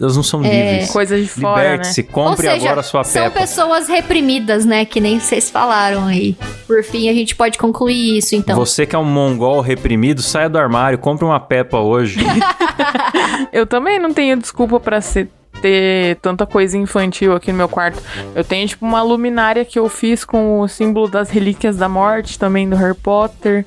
[0.00, 0.90] Elas não são livres.
[0.90, 1.70] Coisa de fora, né?
[1.72, 3.40] Liberte-se, compre Ou seja, agora a sua são Peppa.
[3.40, 4.84] pessoas reprimidas, né?
[4.84, 6.36] Que nem vocês falaram aí.
[6.66, 8.56] Por fim, a gente pode concluir isso, então.
[8.56, 12.18] Você que é um mongol reprimido, saia do armário, compre uma Peppa hoje.
[13.52, 15.28] Eu também não tenho desculpa pra ser
[15.64, 18.02] ter tanta coisa infantil aqui no meu quarto.
[18.34, 22.38] Eu tenho, tipo, uma luminária que eu fiz com o símbolo das relíquias da morte,
[22.38, 23.64] também do Harry Potter.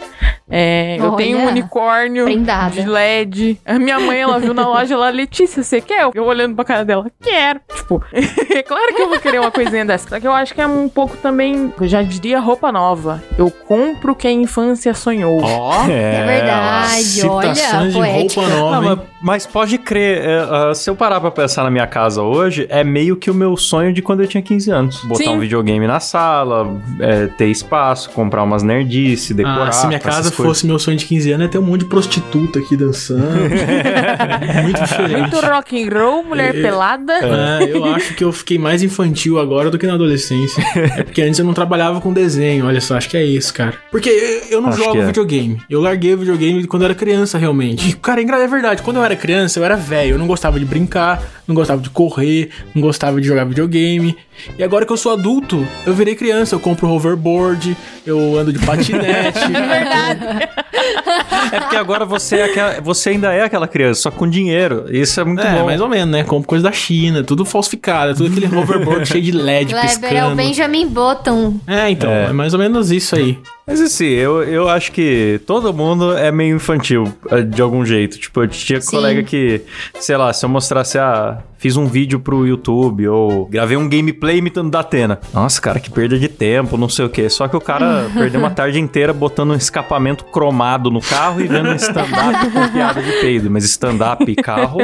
[0.49, 2.69] É, eu tenho um unicórnio prendada.
[2.71, 3.59] de LED.
[3.65, 6.07] A minha mãe, ela viu na loja, ela, Letícia, você quer?
[6.13, 7.59] Eu olhando pra cara dela, quero.
[7.75, 10.07] Tipo, é claro que eu vou querer uma coisinha dessa.
[10.07, 13.23] Só que eu acho que é um pouco também, eu já diria roupa nova.
[13.37, 15.41] Eu compro o que a infância sonhou.
[15.43, 17.53] Ó, É verdade, olha,
[17.87, 18.41] de poética.
[18.41, 21.71] roupa nova, Não, mas, mas pode crer, é, ah, se eu parar pra pensar na
[21.71, 25.03] minha casa hoje, é meio que o meu sonho de quando eu tinha 15 anos.
[25.03, 25.29] Botar Sim.
[25.29, 29.69] um videogame na sala, é, ter espaço, comprar umas nerdices, decorar.
[29.69, 30.35] Ah, se minha casa coisas.
[30.35, 33.21] fosse meu sonho de 15 anos, ia ter um monte de prostituta aqui dançando.
[34.63, 35.19] Muito diferente.
[35.19, 37.13] Muito rock and roll, mulher É, pelada.
[37.13, 40.63] É, eu acho que eu fiquei mais infantil agora do que na adolescência.
[40.97, 43.73] É porque antes eu não trabalhava com desenho, olha só, acho que é isso, cara.
[43.91, 45.05] Porque eu, eu não Acho jogo é.
[45.05, 45.61] videogame.
[45.69, 47.89] Eu larguei o videogame quando eu era criança, realmente.
[47.89, 50.11] E, cara, é verdade, quando eu era criança, eu era velho.
[50.15, 54.15] Eu não gostava de brincar, não gostava de correr, não gostava de jogar videogame.
[54.57, 56.55] E agora que eu sou adulto, eu virei criança.
[56.55, 59.39] Eu compro hoverboard, eu ando de patinete.
[61.51, 64.85] É porque agora você, é aquela- você ainda é aquela criança, só com dinheiro.
[64.89, 65.65] Isso é muito É, bom.
[65.65, 66.23] mais ou menos, né?
[66.23, 69.89] Compro coisa da China, tudo falsificado, tudo aquele hoverboard cheio de LED Kleber é o
[69.89, 70.35] piscando.
[70.35, 71.55] Benjamin Button.
[71.65, 72.31] É, então, é.
[72.33, 73.37] mais ou menos isso aí.
[73.65, 78.17] Mas assim, eu, eu acho que todo mundo é meio infantil, eh, de algum jeito.
[78.17, 78.91] Tipo, eu tinha Sim.
[78.91, 79.61] colega que,
[79.99, 84.26] sei lá, se eu mostrasse, ah, fiz um vídeo pro YouTube ou gravei um gameplay
[84.35, 85.19] imitando da Atena.
[85.33, 87.29] Nossa, cara, que perda de tempo, não sei o quê.
[87.29, 91.47] Só que o cara perdeu uma tarde inteira botando um escapamento cromado no carro e
[91.47, 93.49] vendo um stand-up com piada de peido.
[93.49, 94.79] Mas stand-up e carro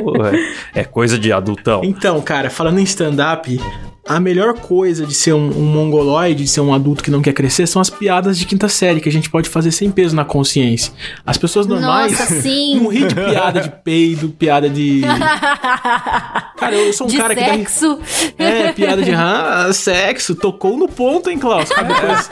[0.73, 1.81] é, é coisa de adultão.
[1.83, 3.59] Então, cara, falando em stand-up,
[4.05, 7.33] a melhor coisa de ser um, um mongoloide, de ser um adulto que não quer
[7.33, 10.25] crescer, são as piadas de quinta série, que a gente pode fazer sem peso na
[10.25, 10.91] consciência.
[11.25, 12.79] As pessoas normais Nossa, sim.
[12.79, 15.01] não ri de piada de peido, piada de.
[16.57, 17.53] Cara, eu sou um de cara que dá.
[17.53, 17.99] sexo.
[18.37, 21.67] É, piada de ah, sexo, tocou no ponto, hein, Klaus?
[21.67, 22.29] Sabe coisas,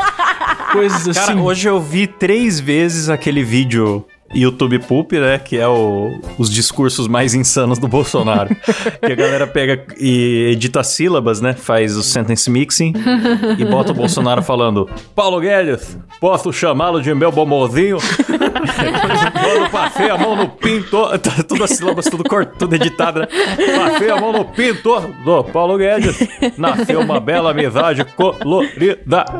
[0.71, 1.19] coisas assim.
[1.19, 5.37] Cara, hoje eu vi três vezes aquele vídeo YouTube Poop, né?
[5.39, 8.55] Que é o- os discursos mais insanos do Bolsonaro.
[9.05, 11.53] que a galera pega e edita sílabas, né?
[11.53, 12.93] Faz o sentence mixing
[13.57, 17.97] e bota o Bolsonaro falando: Paulo Guedes, posso chamá-lo de meu bomozinho?
[17.99, 21.01] Quando passei a mão no pinto.
[21.19, 23.27] Tá tudo as sílabas, tudo cortado, tudo editado, né?
[23.75, 26.27] Passei a mão no pinto do Paulo Guedes.
[26.57, 29.25] Nasceu uma bela amizade colorida.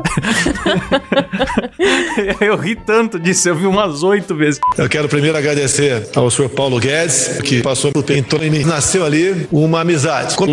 [2.40, 4.60] Eu ri tanto disso, eu vi umas oito vezes.
[4.82, 9.46] Eu quero primeiro agradecer ao senhor Paulo Guedes, que passou pelo Pintor e nasceu ali
[9.52, 10.44] uma amizade com.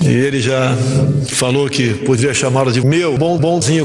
[0.00, 0.76] E ele já
[1.32, 3.84] falou que poderia chamá-lo de meu bom bonzinho.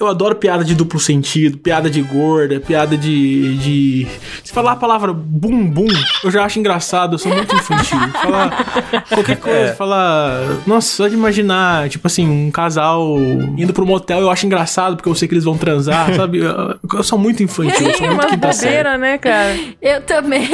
[0.00, 3.56] Eu adoro piada de duplo sentido, piada de gorda, piada de.
[3.58, 4.06] de...
[4.44, 5.86] Se falar a palavra bumbum,
[6.22, 7.98] eu já acho engraçado, eu sou muito infantil.
[8.22, 9.74] Falar qualquer coisa, É.
[9.74, 10.40] falar.
[10.66, 13.16] Nossa, só de imaginar, tipo assim, um casal
[13.56, 16.38] indo pro motel, eu acho engraçado porque eu sei que eles vão transar, sabe?
[16.38, 18.70] Eu, eu sou muito infantil, eu sou É muito uma quinta série.
[18.76, 19.56] bobeira, né, cara?
[19.82, 20.48] Eu também.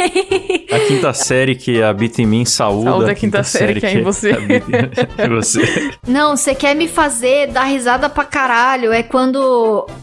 [0.73, 2.91] A quinta série que habita em mim saúda.
[2.91, 4.31] Saúda a quinta série que é em você.
[4.33, 4.67] habita
[5.23, 5.91] em você.
[6.07, 8.93] Não, você quer me fazer dar risada pra caralho.
[8.93, 9.34] É quando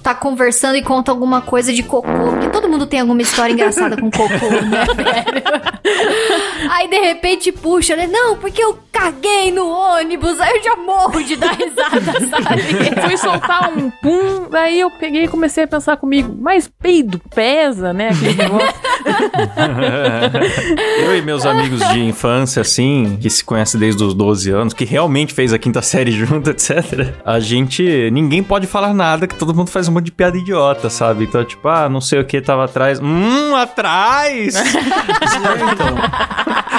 [0.04, 2.08] tá conversando e conta alguma coisa de cocô.
[2.32, 6.72] Porque todo mundo tem alguma história engraçada com cocô, né, velho?
[6.72, 8.08] Aí de repente puxa, né?
[8.08, 10.40] Não, porque eu caguei no ônibus.
[10.40, 13.02] Aí eu já morro de dar risada, sabe?
[13.02, 17.94] Fui soltar um pum, daí eu peguei e comecei a pensar comigo, mas peido pesa,
[17.94, 18.10] né?
[18.10, 18.82] Aquele negócio.
[21.04, 24.86] Eu e meus amigos de infância, assim, que se conhecem desde os 12 anos, que
[24.86, 27.14] realmente fez a quinta série junto, etc.
[27.26, 28.10] A gente.
[28.12, 31.26] Ninguém pode falar nada, que todo mundo faz um monte de piada idiota, sabe?
[31.26, 33.00] Então, tipo, ah, não sei o que tava atrás.
[33.02, 34.56] Hum, atrás!
[34.56, 35.96] então.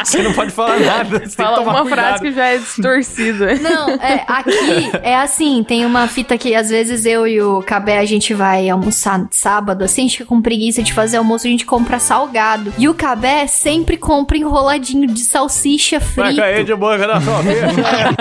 [0.04, 1.10] Você não pode falar nada.
[1.10, 2.06] Você tem que Fala tomar uma cuidado.
[2.06, 3.54] frase que já é distorcida.
[3.62, 7.98] Não, é, aqui é assim, tem uma fita que às vezes eu e o Cabé
[7.98, 11.50] a gente vai almoçar sábado, assim, a gente fica com preguiça de fazer almoço, a
[11.50, 12.72] gente compra salgado.
[12.76, 16.66] E o Cabé sempre compra enroladinho de salsicha Vai cair frito.
[16.66, 17.32] de boca na sua.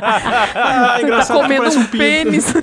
[0.02, 1.98] Ah, Tá engraçado que comendo parece um pinto.
[1.98, 2.54] pênis.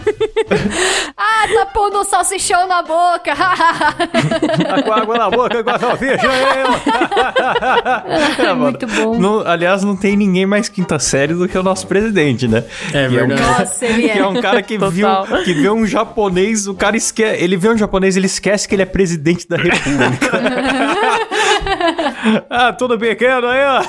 [1.21, 3.35] Ah, tá pondo salsichão na boca.
[3.37, 6.19] Tá com água na boca, com a salsicha.
[8.39, 9.19] É muito bom.
[9.19, 12.65] Não- aliás, não tem ninguém mais quinta série do que o nosso presidente, né?
[12.95, 13.43] É Que um verdade.
[13.43, 14.27] cara- Nossa, ele que é é.
[14.27, 15.43] um cara que viu Total.
[15.43, 18.83] que vê um japonês, o cara esquece, ele vê um japonês, ele esquece que ele
[18.83, 20.39] é presidente da república.
[22.51, 23.83] Ah, tudo pequeno aí, ó.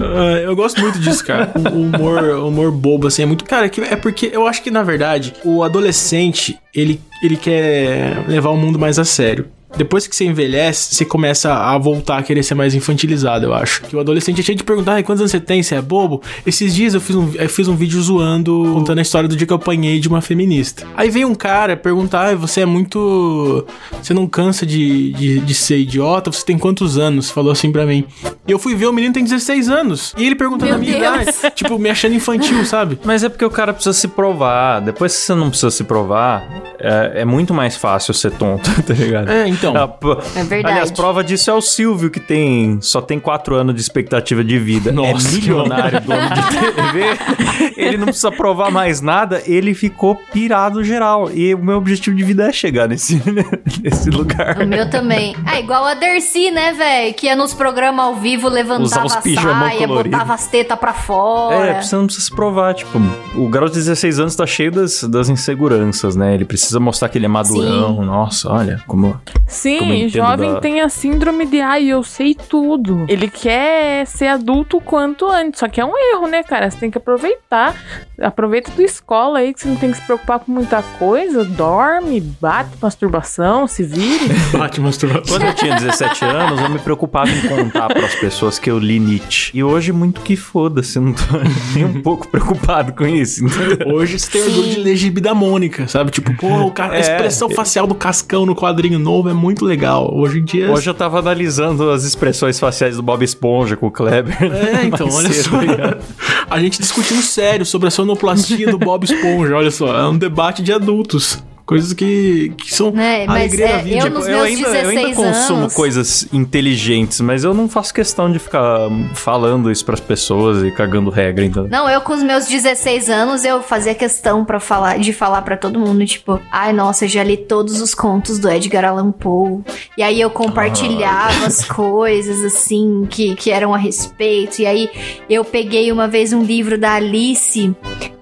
[0.00, 1.50] Ah, eu gosto muito disso, cara.
[1.56, 3.44] O humor, humor bobo, assim, é muito.
[3.44, 8.50] Cara, é é porque eu acho que, na verdade, o adolescente, ele, ele quer levar
[8.50, 9.46] o mundo mais a sério.
[9.76, 13.82] Depois que você envelhece, você começa a voltar a querer ser mais infantilizado, eu acho.
[13.82, 15.62] Que o adolescente é cheio de perguntar, "Ai, quantos anos você tem?
[15.62, 16.22] Você é bobo?
[16.46, 19.46] Esses dias eu fiz um, eu fiz um vídeo zoando, contando a história do dia
[19.46, 20.86] que eu apanhei de uma feminista.
[20.96, 23.66] Aí veio um cara perguntar, "Ai, você é muito...
[24.02, 26.32] Você não cansa de, de, de ser idiota?
[26.32, 27.30] Você tem quantos anos?
[27.30, 28.04] Falou assim pra mim.
[28.46, 30.14] E eu fui ver, o menino tem 16 anos.
[30.16, 31.28] E ele perguntando Meu a minha Deus.
[31.28, 31.54] idade.
[31.54, 32.98] Tipo, me achando infantil, sabe?
[33.04, 34.80] Mas é porque o cara precisa se provar.
[34.80, 38.94] Depois que você não precisa se provar, é, é muito mais fácil ser tonto, tá
[38.94, 39.30] ligado?
[39.30, 39.57] É, então.
[39.74, 40.66] Ah, pô, É verdade.
[40.74, 44.58] Aliás, prova disso é o Silvio, que tem só tem 4 anos de expectativa de
[44.58, 44.92] vida.
[44.92, 47.72] Nossa, é milionário, dono de TV.
[47.76, 51.30] Ele não precisa provar mais nada, ele ficou pirado geral.
[51.32, 53.20] E o meu objetivo de vida é chegar nesse,
[53.82, 54.58] nesse lugar.
[54.60, 55.36] O meu também.
[55.52, 57.14] É igual a Dercy, né, velho?
[57.14, 60.10] Que ia nos programas ao vivo, Usar levantava os a pijamão saia, colorido.
[60.10, 61.66] botava as tetas pra fora.
[61.66, 62.74] É, você não precisa se provar.
[62.74, 62.98] Tipo,
[63.34, 66.34] o garoto de 16 anos tá cheio das, das inseguranças, né?
[66.34, 68.04] Ele precisa mostrar que ele é madurão.
[68.04, 69.18] Nossa, olha como.
[69.48, 73.06] Sim, jovem da- tem a síndrome de ai, eu sei tudo.
[73.08, 75.60] Ele quer ser adulto o quanto antes.
[75.60, 76.70] Só que é um erro, né, cara?
[76.70, 77.74] Você tem que aproveitar.
[78.20, 81.44] Aproveita tua escola aí, que você não tem que se preocupar com muita coisa.
[81.44, 84.28] Dorme, bate masturbação, se vire.
[84.52, 85.38] Bate masturbação.
[85.38, 88.98] Quando eu tinha 17 anos, eu me preocupava em contar pras pessoas que eu li
[88.98, 89.56] Nietzsche.
[89.56, 91.22] E hoje, muito que foda-se, eu não tô
[91.74, 93.44] nem um pouco preocupado com isso.
[93.44, 93.94] entendeu?
[93.94, 96.10] Hoje você tem orgulho de ler gibi da Mônica, sabe?
[96.10, 97.00] Tipo, pô, o ca- a É.
[97.00, 100.12] expressão facial do Cascão no quadrinho novo é muito legal.
[100.14, 100.70] Hoje em dia.
[100.70, 104.36] Hoje eu tava analisando as expressões faciais do Bob Esponja com o Kleber.
[104.42, 106.44] É, então, olha cedo, só.
[106.50, 109.96] A gente discutindo sério sobre a sonoplastia do Bob Esponja, olha só.
[109.96, 111.42] É um debate de adultos.
[111.68, 113.96] Coisas que, que são É, mas alegria é, da vida.
[113.96, 117.68] eu Tipo, nos eu ainda, eu ainda 16 consumo anos- coisas inteligentes, mas eu não
[117.68, 121.68] faço questão de ficar falando isso pras pessoas e cagando regra, então.
[121.68, 125.58] Não, eu com os meus 16 anos, eu fazia questão para falar, de falar pra
[125.58, 129.60] todo mundo, tipo, ai, nossa, eu já li todos os contos do Edgar Allan Poe.
[129.98, 134.62] E aí eu compartilhava as coisas, assim, que, que eram a respeito.
[134.62, 134.88] E aí
[135.28, 137.74] eu peguei uma vez um livro da Alice,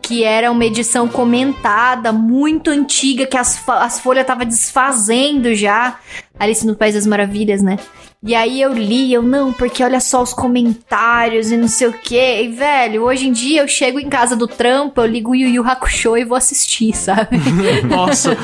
[0.06, 5.98] que era uma edição comentada, muito antiga, que as, as folhas estavam desfazendo já.
[6.38, 7.76] Alice no País das Maravilhas, né?
[8.22, 11.92] E aí eu li, eu não, porque olha só os comentários e não sei o
[11.92, 12.42] quê.
[12.42, 15.48] E, velho, hoje em dia eu chego em casa do trampo, eu ligo o Yu
[15.48, 17.38] Yu Hakusho e vou assistir, sabe?
[17.86, 18.36] Nossa,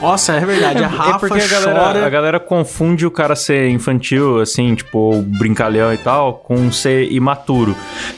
[0.00, 0.82] nossa, é verdade.
[0.82, 2.06] A Rafa é porque a galera, chora.
[2.06, 7.76] a galera confunde o cara ser infantil, assim, tipo, brincalhão e tal, com ser imaturo.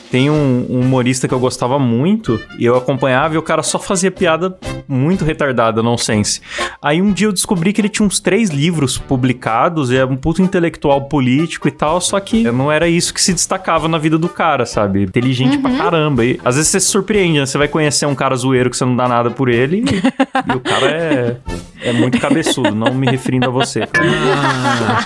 [0.09, 3.77] Tem um, um humorista que eu gostava muito, e eu acompanhava, e o cara só
[3.77, 4.57] fazia piada
[4.87, 6.41] muito retardada, nonsense.
[6.81, 10.15] Aí um dia eu descobri que ele tinha uns três livros publicados e é um
[10.15, 14.17] puto intelectual político e tal, só que não era isso que se destacava na vida
[14.17, 15.03] do cara, sabe?
[15.03, 16.25] Inteligente pra caramba.
[16.25, 17.45] E às vezes você se surpreende, né?
[17.45, 19.83] Você vai conhecer um cara zoeiro que você não dá nada por ele e,
[20.51, 21.37] e o cara é,
[21.83, 23.83] é muito cabeçudo, não me referindo a você.
[23.83, 25.05] Ah,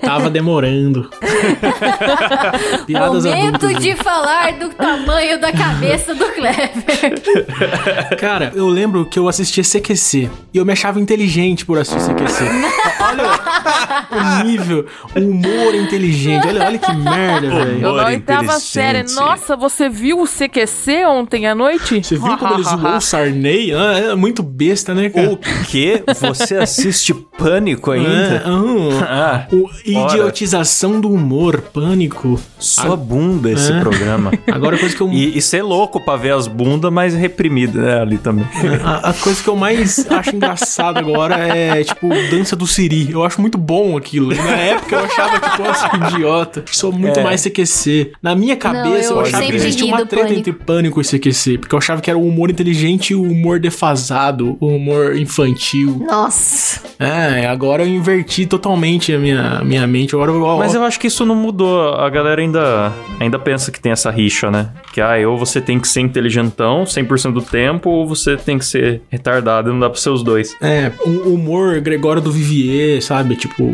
[0.00, 1.10] tava demorando.
[2.86, 3.82] Piadas Momento adultas.
[3.82, 8.16] de falar do tamanho da cabeça do Clever.
[8.18, 12.44] Cara, eu lembro que eu assistia CQC e eu me achava inteligente por assistir CQC.
[13.02, 13.22] olha
[14.10, 16.46] o nível, o humor inteligente.
[16.46, 17.72] Olha, olha que merda, velho.
[17.76, 19.02] Eu na Humor oitava série.
[19.14, 22.02] Nossa, você viu o CQC ontem à noite?
[22.02, 23.72] Você viu quando ele zoou o Sarney?
[23.74, 25.32] Ah, é muito besta, né, cara?
[25.32, 26.02] O quê?
[26.20, 28.08] Você assiste Pânico ainda?
[28.08, 32.40] É, ah, Ah, o idiotização do humor, pânico.
[32.58, 33.80] sua bunda esse É.
[33.80, 34.30] programa.
[34.50, 37.80] Agora a coisa que eu E, e ser louco pra ver as bundas, mas reprimida,
[37.80, 38.44] né, ali também.
[38.84, 43.10] A, a coisa que eu mais acho engraçado agora é, tipo, dança do Siri.
[43.10, 44.34] Eu acho muito bom aquilo.
[44.34, 45.62] Na época eu achava que, pô,
[46.08, 46.64] que idiota.
[46.66, 47.22] Sou muito É.
[47.22, 48.12] mais CQC.
[48.22, 50.38] Na minha cabeça eu eu, achava que existia uma treta Pânico.
[50.40, 51.58] entre pânico e CQC.
[51.58, 56.04] Porque eu achava que era o humor inteligente e o humor defasado, o humor infantil.
[56.06, 56.80] Nossa.
[56.98, 60.14] É, agora eu inverti totalmente a minha, minha mente.
[60.14, 61.94] Agora eu, Mas eu acho que isso não mudou.
[61.94, 64.68] A galera ainda, ainda pensa que tem essa rixa, né?
[64.92, 68.64] Que, ah, ou você tem que ser inteligentão 100% do tempo, ou você tem que
[68.64, 70.54] ser retardado e não dá pra ser os dois.
[70.60, 73.21] É, o humor Gregório do Vivier, sabe?
[73.36, 73.72] Tipo,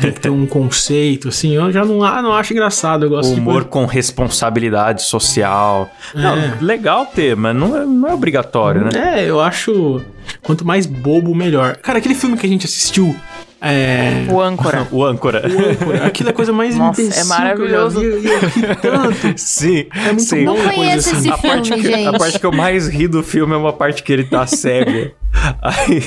[0.00, 1.54] tem que ter um conceito, assim.
[1.54, 3.04] Eu já não, não acho engraçado.
[3.06, 5.90] Eu gosto O de humor com responsabilidade social.
[6.14, 6.54] Não, É.
[6.60, 9.20] legal ter, mas não é, não é obrigatório, né?
[9.20, 10.00] É, eu acho.
[10.42, 11.76] Quanto mais bobo, melhor.
[11.76, 13.14] Cara, aquele filme que a gente assistiu.
[13.60, 14.26] É.
[14.30, 14.86] O âncora.
[14.90, 15.42] O âncora.
[15.46, 18.00] o âncora, Aquilo é a coisa mais Nossa, é maravilhoso.
[18.00, 19.34] que eu já vi, e eu ri tanto.
[19.38, 20.44] Sim, É muito sim.
[20.44, 21.18] bom Não conheço assim.
[21.18, 23.72] esse A parte, filme, que, a parte que eu mais ri do filme é uma
[23.72, 25.10] parte que ele tá cego.
[25.62, 26.02] Aí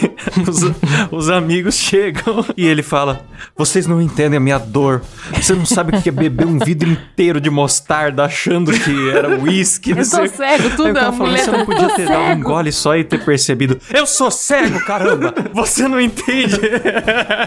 [0.46, 0.72] os,
[1.10, 3.22] os amigos chegam e ele fala:
[3.56, 5.02] Vocês não entendem a minha dor.
[5.34, 9.30] Você não sabe o que é beber um vidro inteiro de mostarda achando que era
[9.40, 9.92] uísque.
[9.92, 12.28] Eu sou o quê." cego, tudo a fala, mulher Você não podia ter dado um
[12.28, 13.80] cego." gole só e ter percebido.
[13.94, 15.34] Eu sou cego, caramba!
[15.54, 16.60] Você não entende.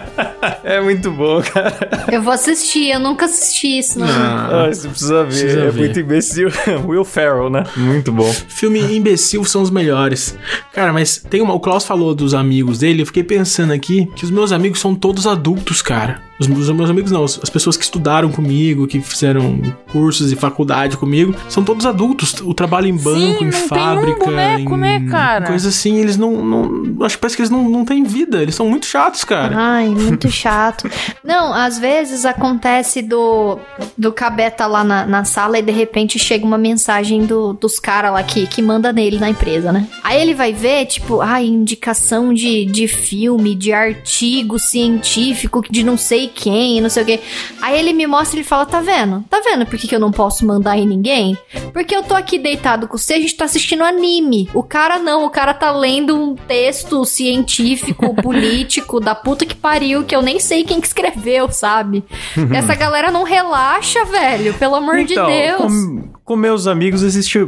[0.63, 2.07] É muito bom, cara.
[2.11, 4.07] Eu vou assistir, eu nunca assisti isso, não.
[4.09, 5.29] Ah, você precisa ver.
[5.29, 5.79] Precisa é ver.
[5.79, 6.49] muito imbecil.
[6.85, 7.65] Will Ferrell, né?
[7.77, 8.31] Muito bom.
[8.49, 10.37] filme imbecil são os melhores.
[10.73, 11.55] Cara, mas tem uma.
[11.55, 13.03] O Klaus falou dos amigos dele.
[13.03, 16.21] Eu fiquei pensando aqui que os meus amigos são todos adultos, cara.
[16.39, 21.35] Os, meus amigos não, as pessoas que estudaram comigo, que fizeram cursos e faculdade comigo,
[21.49, 22.35] são todos adultos.
[22.43, 25.47] O trabalho em banco, Sim, em tem um fábrica, boneco, em né, cara?
[25.47, 27.05] coisa assim, eles não, não.
[27.05, 28.43] Acho que parece que eles não, não têm vida.
[28.43, 29.55] Eles são muito chatos, cara.
[29.57, 30.91] Ai, muito chato.
[31.25, 33.59] Não, às vezes acontece do,
[33.97, 38.13] do Cabeta lá na, na sala e de repente chega uma mensagem do, dos caras
[38.13, 39.87] lá que, que manda nele na empresa, né?
[40.03, 45.97] Aí ele vai ver, tipo, ai, indicação de, de filme, de artigo científico de não
[45.97, 47.21] sei quem, não sei o quê.
[47.61, 49.25] Aí ele me mostra e ele fala: tá vendo?
[49.29, 51.37] Tá vendo por que, que eu não posso mandar em ninguém?
[51.73, 54.49] Porque eu tô aqui deitado com você, a gente tá assistindo anime.
[54.55, 60.05] O cara não, o cara tá lendo um texto científico, político, da puta que pariu,
[60.05, 62.05] que eu nem sei quem que escreveu, sabe?
[62.55, 65.73] Essa galera não relaxa, velho, pelo amor de Então, Deus.
[65.73, 67.47] Com, com meus amigos existe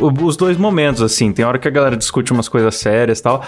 [0.00, 1.32] os dois momentos, assim.
[1.32, 3.44] Tem hora que a galera discute umas coisas sérias e tal.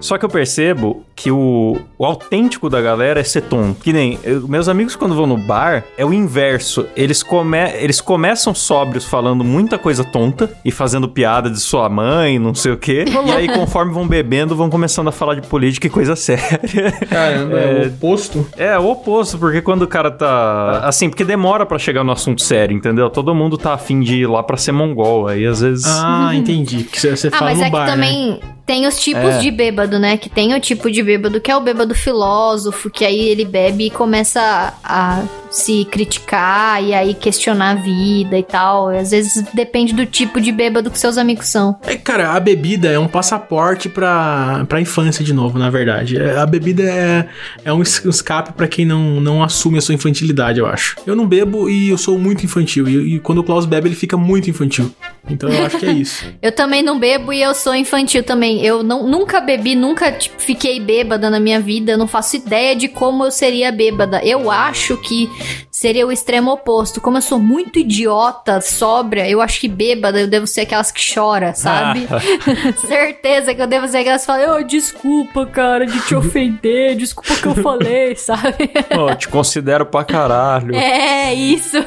[0.00, 3.80] Só que eu percebo que o, o autêntico da galera é ser tonto.
[3.80, 6.84] Que nem, eu- meus amigos quando vão no bar, é o inverso.
[6.96, 12.36] Eles, come, eles começam sóbrios falando muita coisa tonta e fazendo piada de sua mãe,
[12.36, 13.04] não sei o quê.
[13.06, 16.60] e aí, conforme vão bebendo, vão começando a falar de política e coisa séria.
[17.08, 18.46] Caramba, é, o oposto.
[18.56, 20.80] É, o oposto, porque quando o cara tá.
[20.82, 23.08] Assim, porque demora pra chegar no assunto sério, entendeu?
[23.08, 25.26] Todo mundo tá afim de ir lá pra ser mongol.
[25.28, 25.84] Aí às vezes.
[25.86, 26.84] Ah, entendi.
[26.90, 28.38] Que você Ah, fala mas no é bar, que né?
[28.66, 29.38] Tem os tipos É.
[29.38, 30.16] de bêbado, né?
[30.16, 33.86] Que tem o tipo de bêbado que é o bêbado filósofo, que aí ele bebe
[33.86, 38.92] e começa a se criticar e aí questionar a vida e tal.
[38.92, 41.76] E às vezes depende do tipo de bêbado que seus amigos são.
[41.82, 46.16] É, cara, a bebida é um passaporte pra, pra infância de novo, na verdade.
[46.18, 47.28] É, A bebida é,
[47.64, 50.96] é um es- escape pra quem não, não assume a sua infantilidade, eu acho.
[51.06, 52.88] Eu não bebo e eu sou muito infantil.
[52.88, 54.90] E, e quando o Klaus bebe, ele fica muito infantil.
[55.28, 56.24] Então eu acho que é isso.
[56.42, 58.53] Eu também não bebo e eu sou infantil também.
[58.62, 61.92] Eu não, nunca bebi, nunca tipo, fiquei bêbada na minha vida.
[61.92, 64.20] Eu não faço ideia de como eu seria bêbada.
[64.24, 65.28] Eu acho que
[65.74, 67.00] seria o extremo oposto.
[67.00, 71.02] Como eu sou muito idiota, sóbria, eu acho que bêbada eu devo ser aquelas que
[71.14, 72.06] chora, sabe?
[72.86, 77.32] Certeza que eu devo ser aquelas que falam, oh, desculpa, cara, de te ofender, desculpa
[77.32, 78.68] o que eu falei, sabe?
[78.94, 80.76] Pô, eu te considero pra caralho.
[80.76, 81.76] É, isso.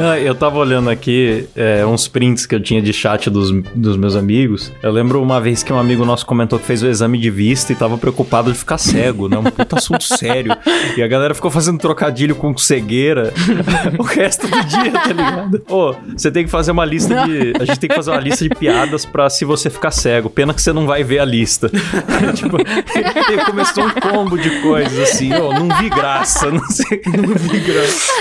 [0.00, 3.96] Ah, Eu tava olhando aqui é, uns prints que eu tinha de chat dos, dos
[3.96, 4.72] meus amigos.
[4.82, 7.72] Eu lembro uma vez que um amigo nosso comentou que fez o exame de vista
[7.72, 9.38] e tava preocupado de ficar cego, né?
[9.38, 10.56] Um puta assunto sério.
[10.96, 13.29] E a galera ficou fazendo trocadilho com cegueira
[13.98, 15.62] o resto do dia, tá ligado?
[15.68, 17.52] Ô, você tem que fazer uma lista de.
[17.60, 20.30] A gente tem que fazer uma lista de piadas pra se você ficar cego.
[20.30, 21.70] Pena que você não vai ver a lista.
[22.34, 27.00] tipo, e começou um combo de coisas assim, ô, não vi graça, não sei o
[27.02, 27.16] que.
[27.16, 28.12] Não vi graça.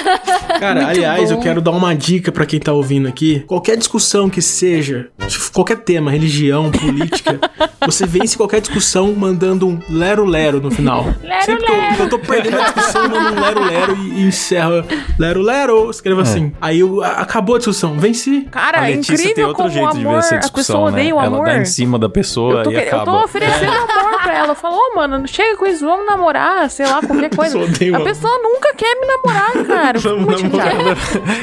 [0.59, 1.37] Cara, Muito aliás, bom.
[1.37, 3.43] eu quero dar uma dica pra quem tá ouvindo aqui.
[3.47, 5.07] Qualquer discussão que seja,
[5.53, 7.39] qualquer tema, religião, política,
[7.85, 11.05] você vence qualquer discussão mandando um lero-lero no final.
[11.23, 11.95] Lero, Sempre que eu, lero.
[11.95, 14.85] que eu tô perdendo a discussão, eu mando um lero-lero e, e encerra
[15.17, 16.51] lero-lero, escreva assim.
[16.61, 18.47] Aí eu, a- acabou a discussão, venci.
[18.51, 20.75] Cara, a é Letícia incrível tem outro como jeito de amor, ver essa a discussão,
[20.85, 21.03] pessoa né?
[21.13, 21.45] o Ela amor.
[21.45, 23.05] dá em cima da pessoa e que- eu acaba.
[23.05, 24.55] tô oferecendo amor pra ela.
[24.55, 27.57] Falou, ô, mano, não chega com isso, vamos namorar, sei lá, qualquer coisa.
[27.59, 28.03] A amor.
[28.03, 29.99] pessoa nunca quer me namorar, cara.
[30.15, 30.97] Muito chateada.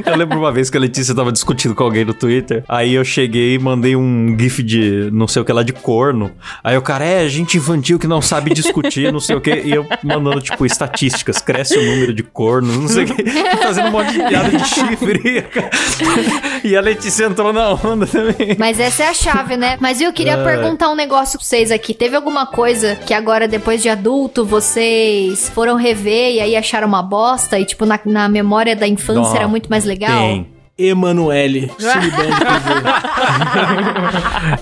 [0.05, 2.65] Eu lembro uma vez que a Letícia tava discutindo com alguém no Twitter.
[2.69, 6.31] Aí eu cheguei e mandei um gif de não sei o que lá de corno.
[6.63, 9.51] Aí o cara, é, gente infantil que não sabe discutir, não sei o que.
[9.55, 11.39] E eu mandando, tipo, estatísticas.
[11.39, 13.23] Cresce o número de corno, não sei o que.
[13.63, 15.47] Fazendo um monte de piada de chifre.
[16.65, 18.57] E a Letícia entrou na onda também.
[18.59, 19.77] Mas essa é a chave, né?
[19.81, 20.13] Mas eu É.
[20.13, 21.95] queria perguntar um negócio pra vocês aqui.
[21.95, 27.03] Teve alguma coisa que agora, depois de adulto, vocês foram rever e aí acharam uma
[27.03, 27.59] bosta?
[27.59, 30.19] E, tipo, na, na memória da infância Não, era muito mais legal?
[30.19, 30.56] Tem.
[30.79, 31.71] Emanuele,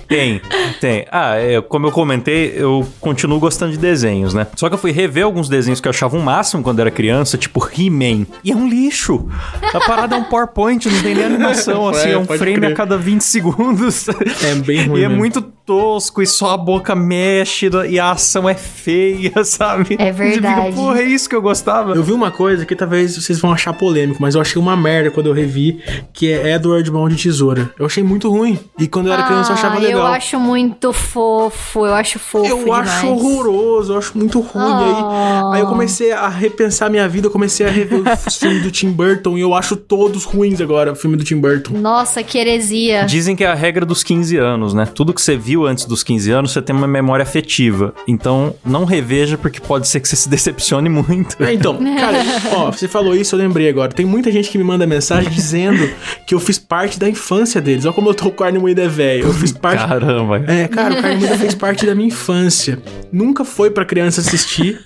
[0.09, 0.41] Tem,
[0.81, 1.07] tem.
[1.11, 4.47] Ah, é, como eu comentei, eu continuo gostando de desenhos, né?
[4.57, 7.37] Só que eu fui rever alguns desenhos que eu achava um máximo quando era criança,
[7.37, 8.27] tipo He-Man.
[8.45, 9.29] E é um lixo.
[9.73, 12.73] A parada é um PowerPoint, não tem nem animação, assim, é um pode frame crer.
[12.73, 14.07] a cada 20 segundos.
[14.09, 15.19] É bem ruim E é mesmo.
[15.19, 19.97] muito tosco, e só a boca mexe, e a ação é feia, sabe?
[19.99, 20.75] É Você fica, verdade.
[20.77, 21.95] Porra, é isso que eu gostava.
[21.95, 25.11] Eu vi uma coisa que talvez vocês vão achar polêmico, mas eu achei uma merda
[25.11, 25.83] quando eu revi,
[26.13, 27.71] que é Edward Mão de Tesoura.
[27.79, 28.59] Eu achei muito ruim.
[28.79, 30.01] E quando eu era criança eu achava Ah, legal.
[30.01, 32.89] Eu acho muito fofo, eu acho fofo Eu demais.
[32.89, 34.65] acho horroroso, eu acho muito ruim.
[34.65, 35.51] Ah.
[35.53, 38.71] Aí, aí eu comecei a repensar minha vida, eu comecei a rever os filmes do
[38.71, 41.75] Tim Burton e eu acho todos ruins agora, o filme do Tim Burton.
[41.79, 43.05] Nossa, que heresia.
[43.05, 44.87] Dizem que é a regra dos 15 anos, né?
[44.87, 47.95] Tudo que você viu antes dos 15 anos, você tem uma memória afetiva.
[48.07, 51.43] Então, não reveja, porque pode ser que você se decepcione muito.
[51.43, 52.19] É, então, cara,
[52.57, 53.93] ó, você falou isso, eu lembrei agora.
[53.93, 55.89] Tem muita gente que me manda mensagem dizendo
[56.27, 57.85] que eu fiz parte da infância deles.
[57.85, 59.27] Olha como eu tô com carne moída velho.
[59.27, 59.87] Eu fiz parte.
[59.87, 60.43] Caramba.
[60.47, 62.79] É, cara, o carne moída fez parte da minha infância.
[63.13, 64.81] Nunca foi pra criança assistir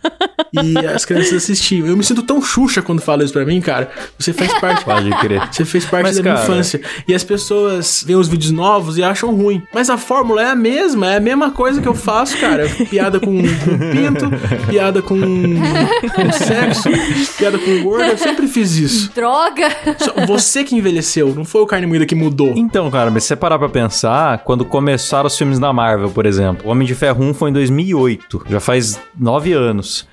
[0.53, 1.87] e as crianças assistiam.
[1.87, 3.91] Eu me sinto tão xuxa quando fala isso pra mim, cara.
[4.19, 4.85] Você fez parte.
[4.85, 5.43] Pode crer.
[5.51, 6.81] Você fez parte Mas, da minha cara- infância.
[7.07, 9.63] E as pessoas veem os vídeos novos e acham ruim.
[9.73, 12.69] Mas a fórmula é a mesma, é a mesma coisa que eu faço, cara.
[12.91, 14.31] Piada com, com pinto,
[14.69, 16.89] piada com, com sexo,
[17.37, 18.05] piada com gordo.
[18.05, 19.11] Eu sempre fiz isso.
[19.15, 19.69] Droga.
[19.99, 20.98] Só você que envelheceu,
[21.35, 22.53] não foi o carne moída que mudou.
[22.57, 26.27] Então, cara, mas se você parar pra pensar, quando começaram os filmes da Marvel, por
[26.27, 30.07] exemplo, o Homem de Ferro 1 foi em 2008, já faz nove anos.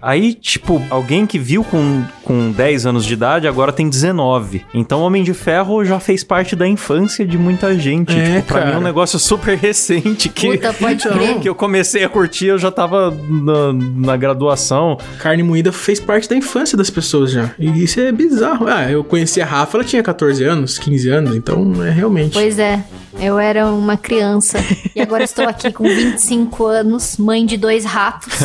[0.00, 4.64] Aí, tipo, alguém que viu com, com 10 anos de idade agora tem 19.
[4.74, 8.12] Então, o Homem de Ferro já fez parte da infância de muita gente.
[8.14, 8.84] É, tipo, pra mim é um cara.
[8.84, 11.12] negócio super recente que, Puta, pode Então.
[11.18, 11.38] crer.
[11.40, 14.96] que eu comecei a curtir, eu já tava na, na graduação.
[15.18, 17.50] Carne moída fez parte da infância das pessoas já.
[17.58, 18.66] E isso é bizarro.
[18.68, 22.32] Ah, eu conheci a Rafa, ela tinha 14 anos, 15 anos, então é realmente.
[22.32, 22.82] Pois é,
[23.20, 24.58] eu era uma criança
[24.94, 28.34] e agora estou aqui com 25 anos, mãe de dois ratos.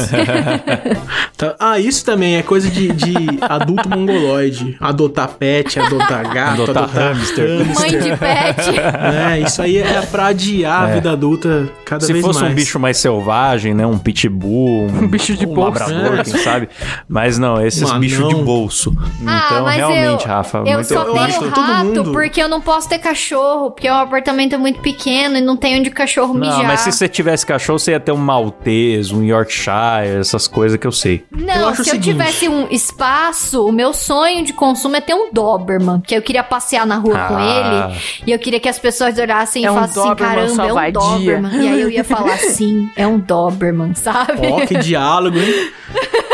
[1.37, 4.75] Tá- Ah, isso também é coisa de, de adulto mongoloide.
[4.79, 7.65] Adotar pet, adotar gato, Adotar adotar, hamster.
[7.79, 8.77] mãe de pet.
[8.77, 12.51] É, isso aí é pra adiar a vida adulta cada Se vez fosse mais.
[12.51, 13.85] um bicho mais selvagem, né?
[13.87, 15.79] Um pitbull, um, bicho de um bolso.
[15.79, 16.23] labrador, É.
[16.23, 16.67] quem sabe.
[17.07, 18.93] Mas não, esses Um bichos de bolso.
[19.25, 22.11] Ah, então, mas realmente, eu, Rafa, eu muito só eu tenho que todo rato mundo-
[22.11, 25.79] porque eu não posso ter cachorro, porque é um apartamento muito pequeno e não tem
[25.79, 26.63] onde o cachorro Não, mijar.
[26.67, 30.85] mas se você tivesse cachorro, você ia ter um maltese, um Yorkshire, essas coisas que
[30.85, 31.25] eu sei.
[31.31, 35.01] Eu Não, acho se eu seguinte- tivesse um espaço, o meu sonho de consumo é
[35.01, 37.89] ter um Doberman, que eu queria passear na rua com Ah.
[37.91, 40.67] ele e eu queria que as pessoas olhassem É e um falassem assim, Doberman caramba,
[40.67, 41.63] é um Doberman.
[41.63, 44.47] E aí eu ia falar sim, é um Doberman, sabe?
[44.51, 45.69] Ó, que diálogo, hein?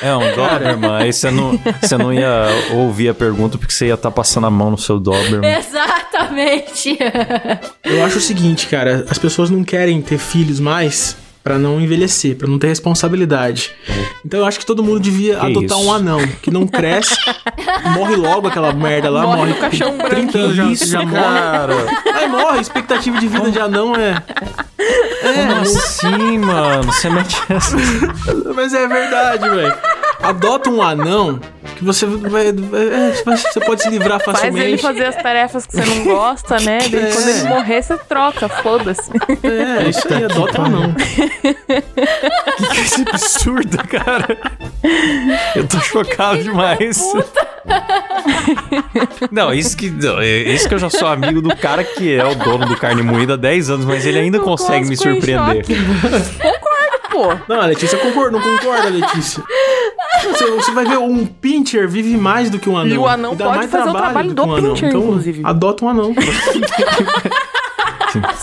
[0.00, 3.94] É um Doberman, aí você não, você não ia ouvir a pergunta porque você ia
[3.94, 5.48] estar passando a mão no seu Doberman.
[5.58, 6.98] Exatamente.
[7.84, 12.36] Eu acho o seguinte, cara, as pessoas não querem ter filhos mais Pra não envelhecer,
[12.36, 13.72] pra não ter responsabilidade.
[14.24, 15.88] Então eu acho que todo mundo devia Que adotar isso?
[15.88, 17.16] um anão, que não cresce,
[17.96, 21.04] morre logo aquela merda lá, Morre morre, no caixão com 30 anos já, Isso, já
[21.04, 21.20] morre.
[21.20, 21.74] cara.
[22.14, 24.22] Aí morre, expectativa de vida de anão é.
[25.22, 26.84] Como assim, mano?
[26.92, 27.76] Você mete essa.
[28.54, 29.74] Mas é verdade, velho.
[30.22, 31.40] Adota um anão
[31.82, 34.82] que você vai, vai- é, você pode se livrar Faz ele facilmente.
[34.82, 36.78] fazer as tarefas que você não gosta, né?
[36.90, 37.12] Daí É.
[37.12, 39.10] Quando ele morrer, você troca, foda-se.
[39.42, 40.94] É, isso aí, adota um anão.
[40.94, 44.38] Que esse absurdo, cara.
[45.56, 47.02] Eu tô chocado demais.
[49.30, 52.24] Não, isso que, não, é- isso que eu já sou amigo do cara que é
[52.24, 55.64] o dono do carne moída há 10 anos, mas ele ainda consegue me surpreender.
[55.66, 56.81] Concordo,
[57.12, 57.28] pô.
[57.46, 59.44] Não, a Letícia concorda, não concorda, Letícia.
[60.24, 62.94] Você, você vai ver, um pincher vive mais do que um anão.
[62.94, 64.70] E o anão dá pode mais fazer o trabalho que do um anão.
[64.72, 65.42] pincher, então, inclusive.
[65.44, 66.14] Adota um anão.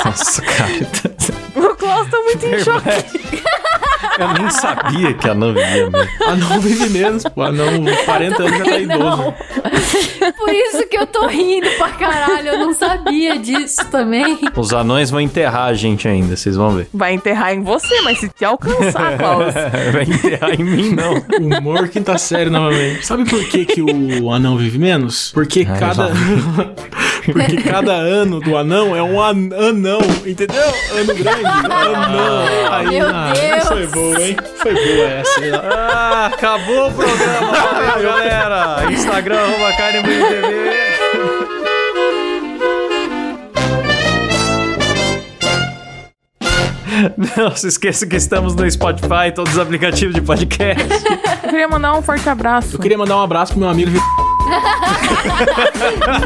[0.05, 0.69] Nossa, cara.
[1.55, 3.43] O Klaus tá muito em choque.
[4.19, 6.09] Eu nem sabia que a Nan vivia mesmo.
[6.27, 7.41] Anão vive menos, pô.
[7.43, 7.67] Anão,
[8.05, 9.33] 40 anos já tá idoso.
[10.37, 12.47] Por isso que eu tô rindo pra caralho.
[12.49, 14.39] Eu não sabia disso também.
[14.55, 16.87] Os anões vão enterrar a gente ainda, vocês vão ver.
[16.93, 19.53] Vai enterrar em você, mas se te alcançar, Klaus.
[19.93, 21.23] Vai enterrar em mim, não.
[21.59, 23.05] Humor quinta série novamente.
[23.05, 25.31] Sabe por que, que o anão vive menos?
[25.33, 26.09] Porque Ah, cada.
[27.31, 30.63] Porque cada ano do anão é um an- anão, entendeu?
[30.97, 31.45] Ano grande.
[31.45, 32.45] Anão.
[32.71, 33.67] Aí, Meu ah, Deus.
[33.67, 34.37] Foi boa, hein?
[34.57, 35.45] Foi boa essa.
[35.45, 35.51] hein?
[35.55, 37.51] Ah, acabou o programa.
[37.51, 38.91] Valeu, galera.
[38.91, 40.79] Instagram, arroba carne TV.
[47.37, 50.83] Não se esqueça que estamos no Spotify e todos os aplicativos de podcast.
[51.43, 52.75] Eu queria mandar um forte abraço.
[52.75, 53.91] Eu queria mandar um abraço pro meu amigo.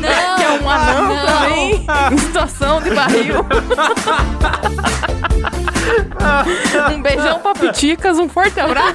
[0.02, 1.26] Não, Que é um anão não.
[1.26, 3.46] também, em situação de barril.
[6.96, 8.94] um beijão pra Piticas, um forte abraço.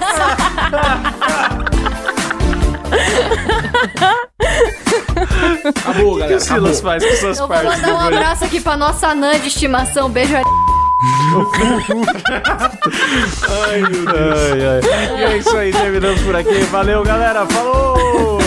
[5.75, 6.37] Acabou, O que galera.
[6.37, 6.83] o Silas Acabou.
[7.01, 10.09] faz com suas Eu vou partes mandar um abraço aqui pra nossa anã de estimação.
[10.11, 10.35] Beijo.
[10.35, 10.43] Ai,
[13.83, 15.19] ai.
[15.19, 16.61] E é isso aí, terminamos por aqui.
[16.71, 17.47] Valeu, galera.
[17.47, 18.39] Falou!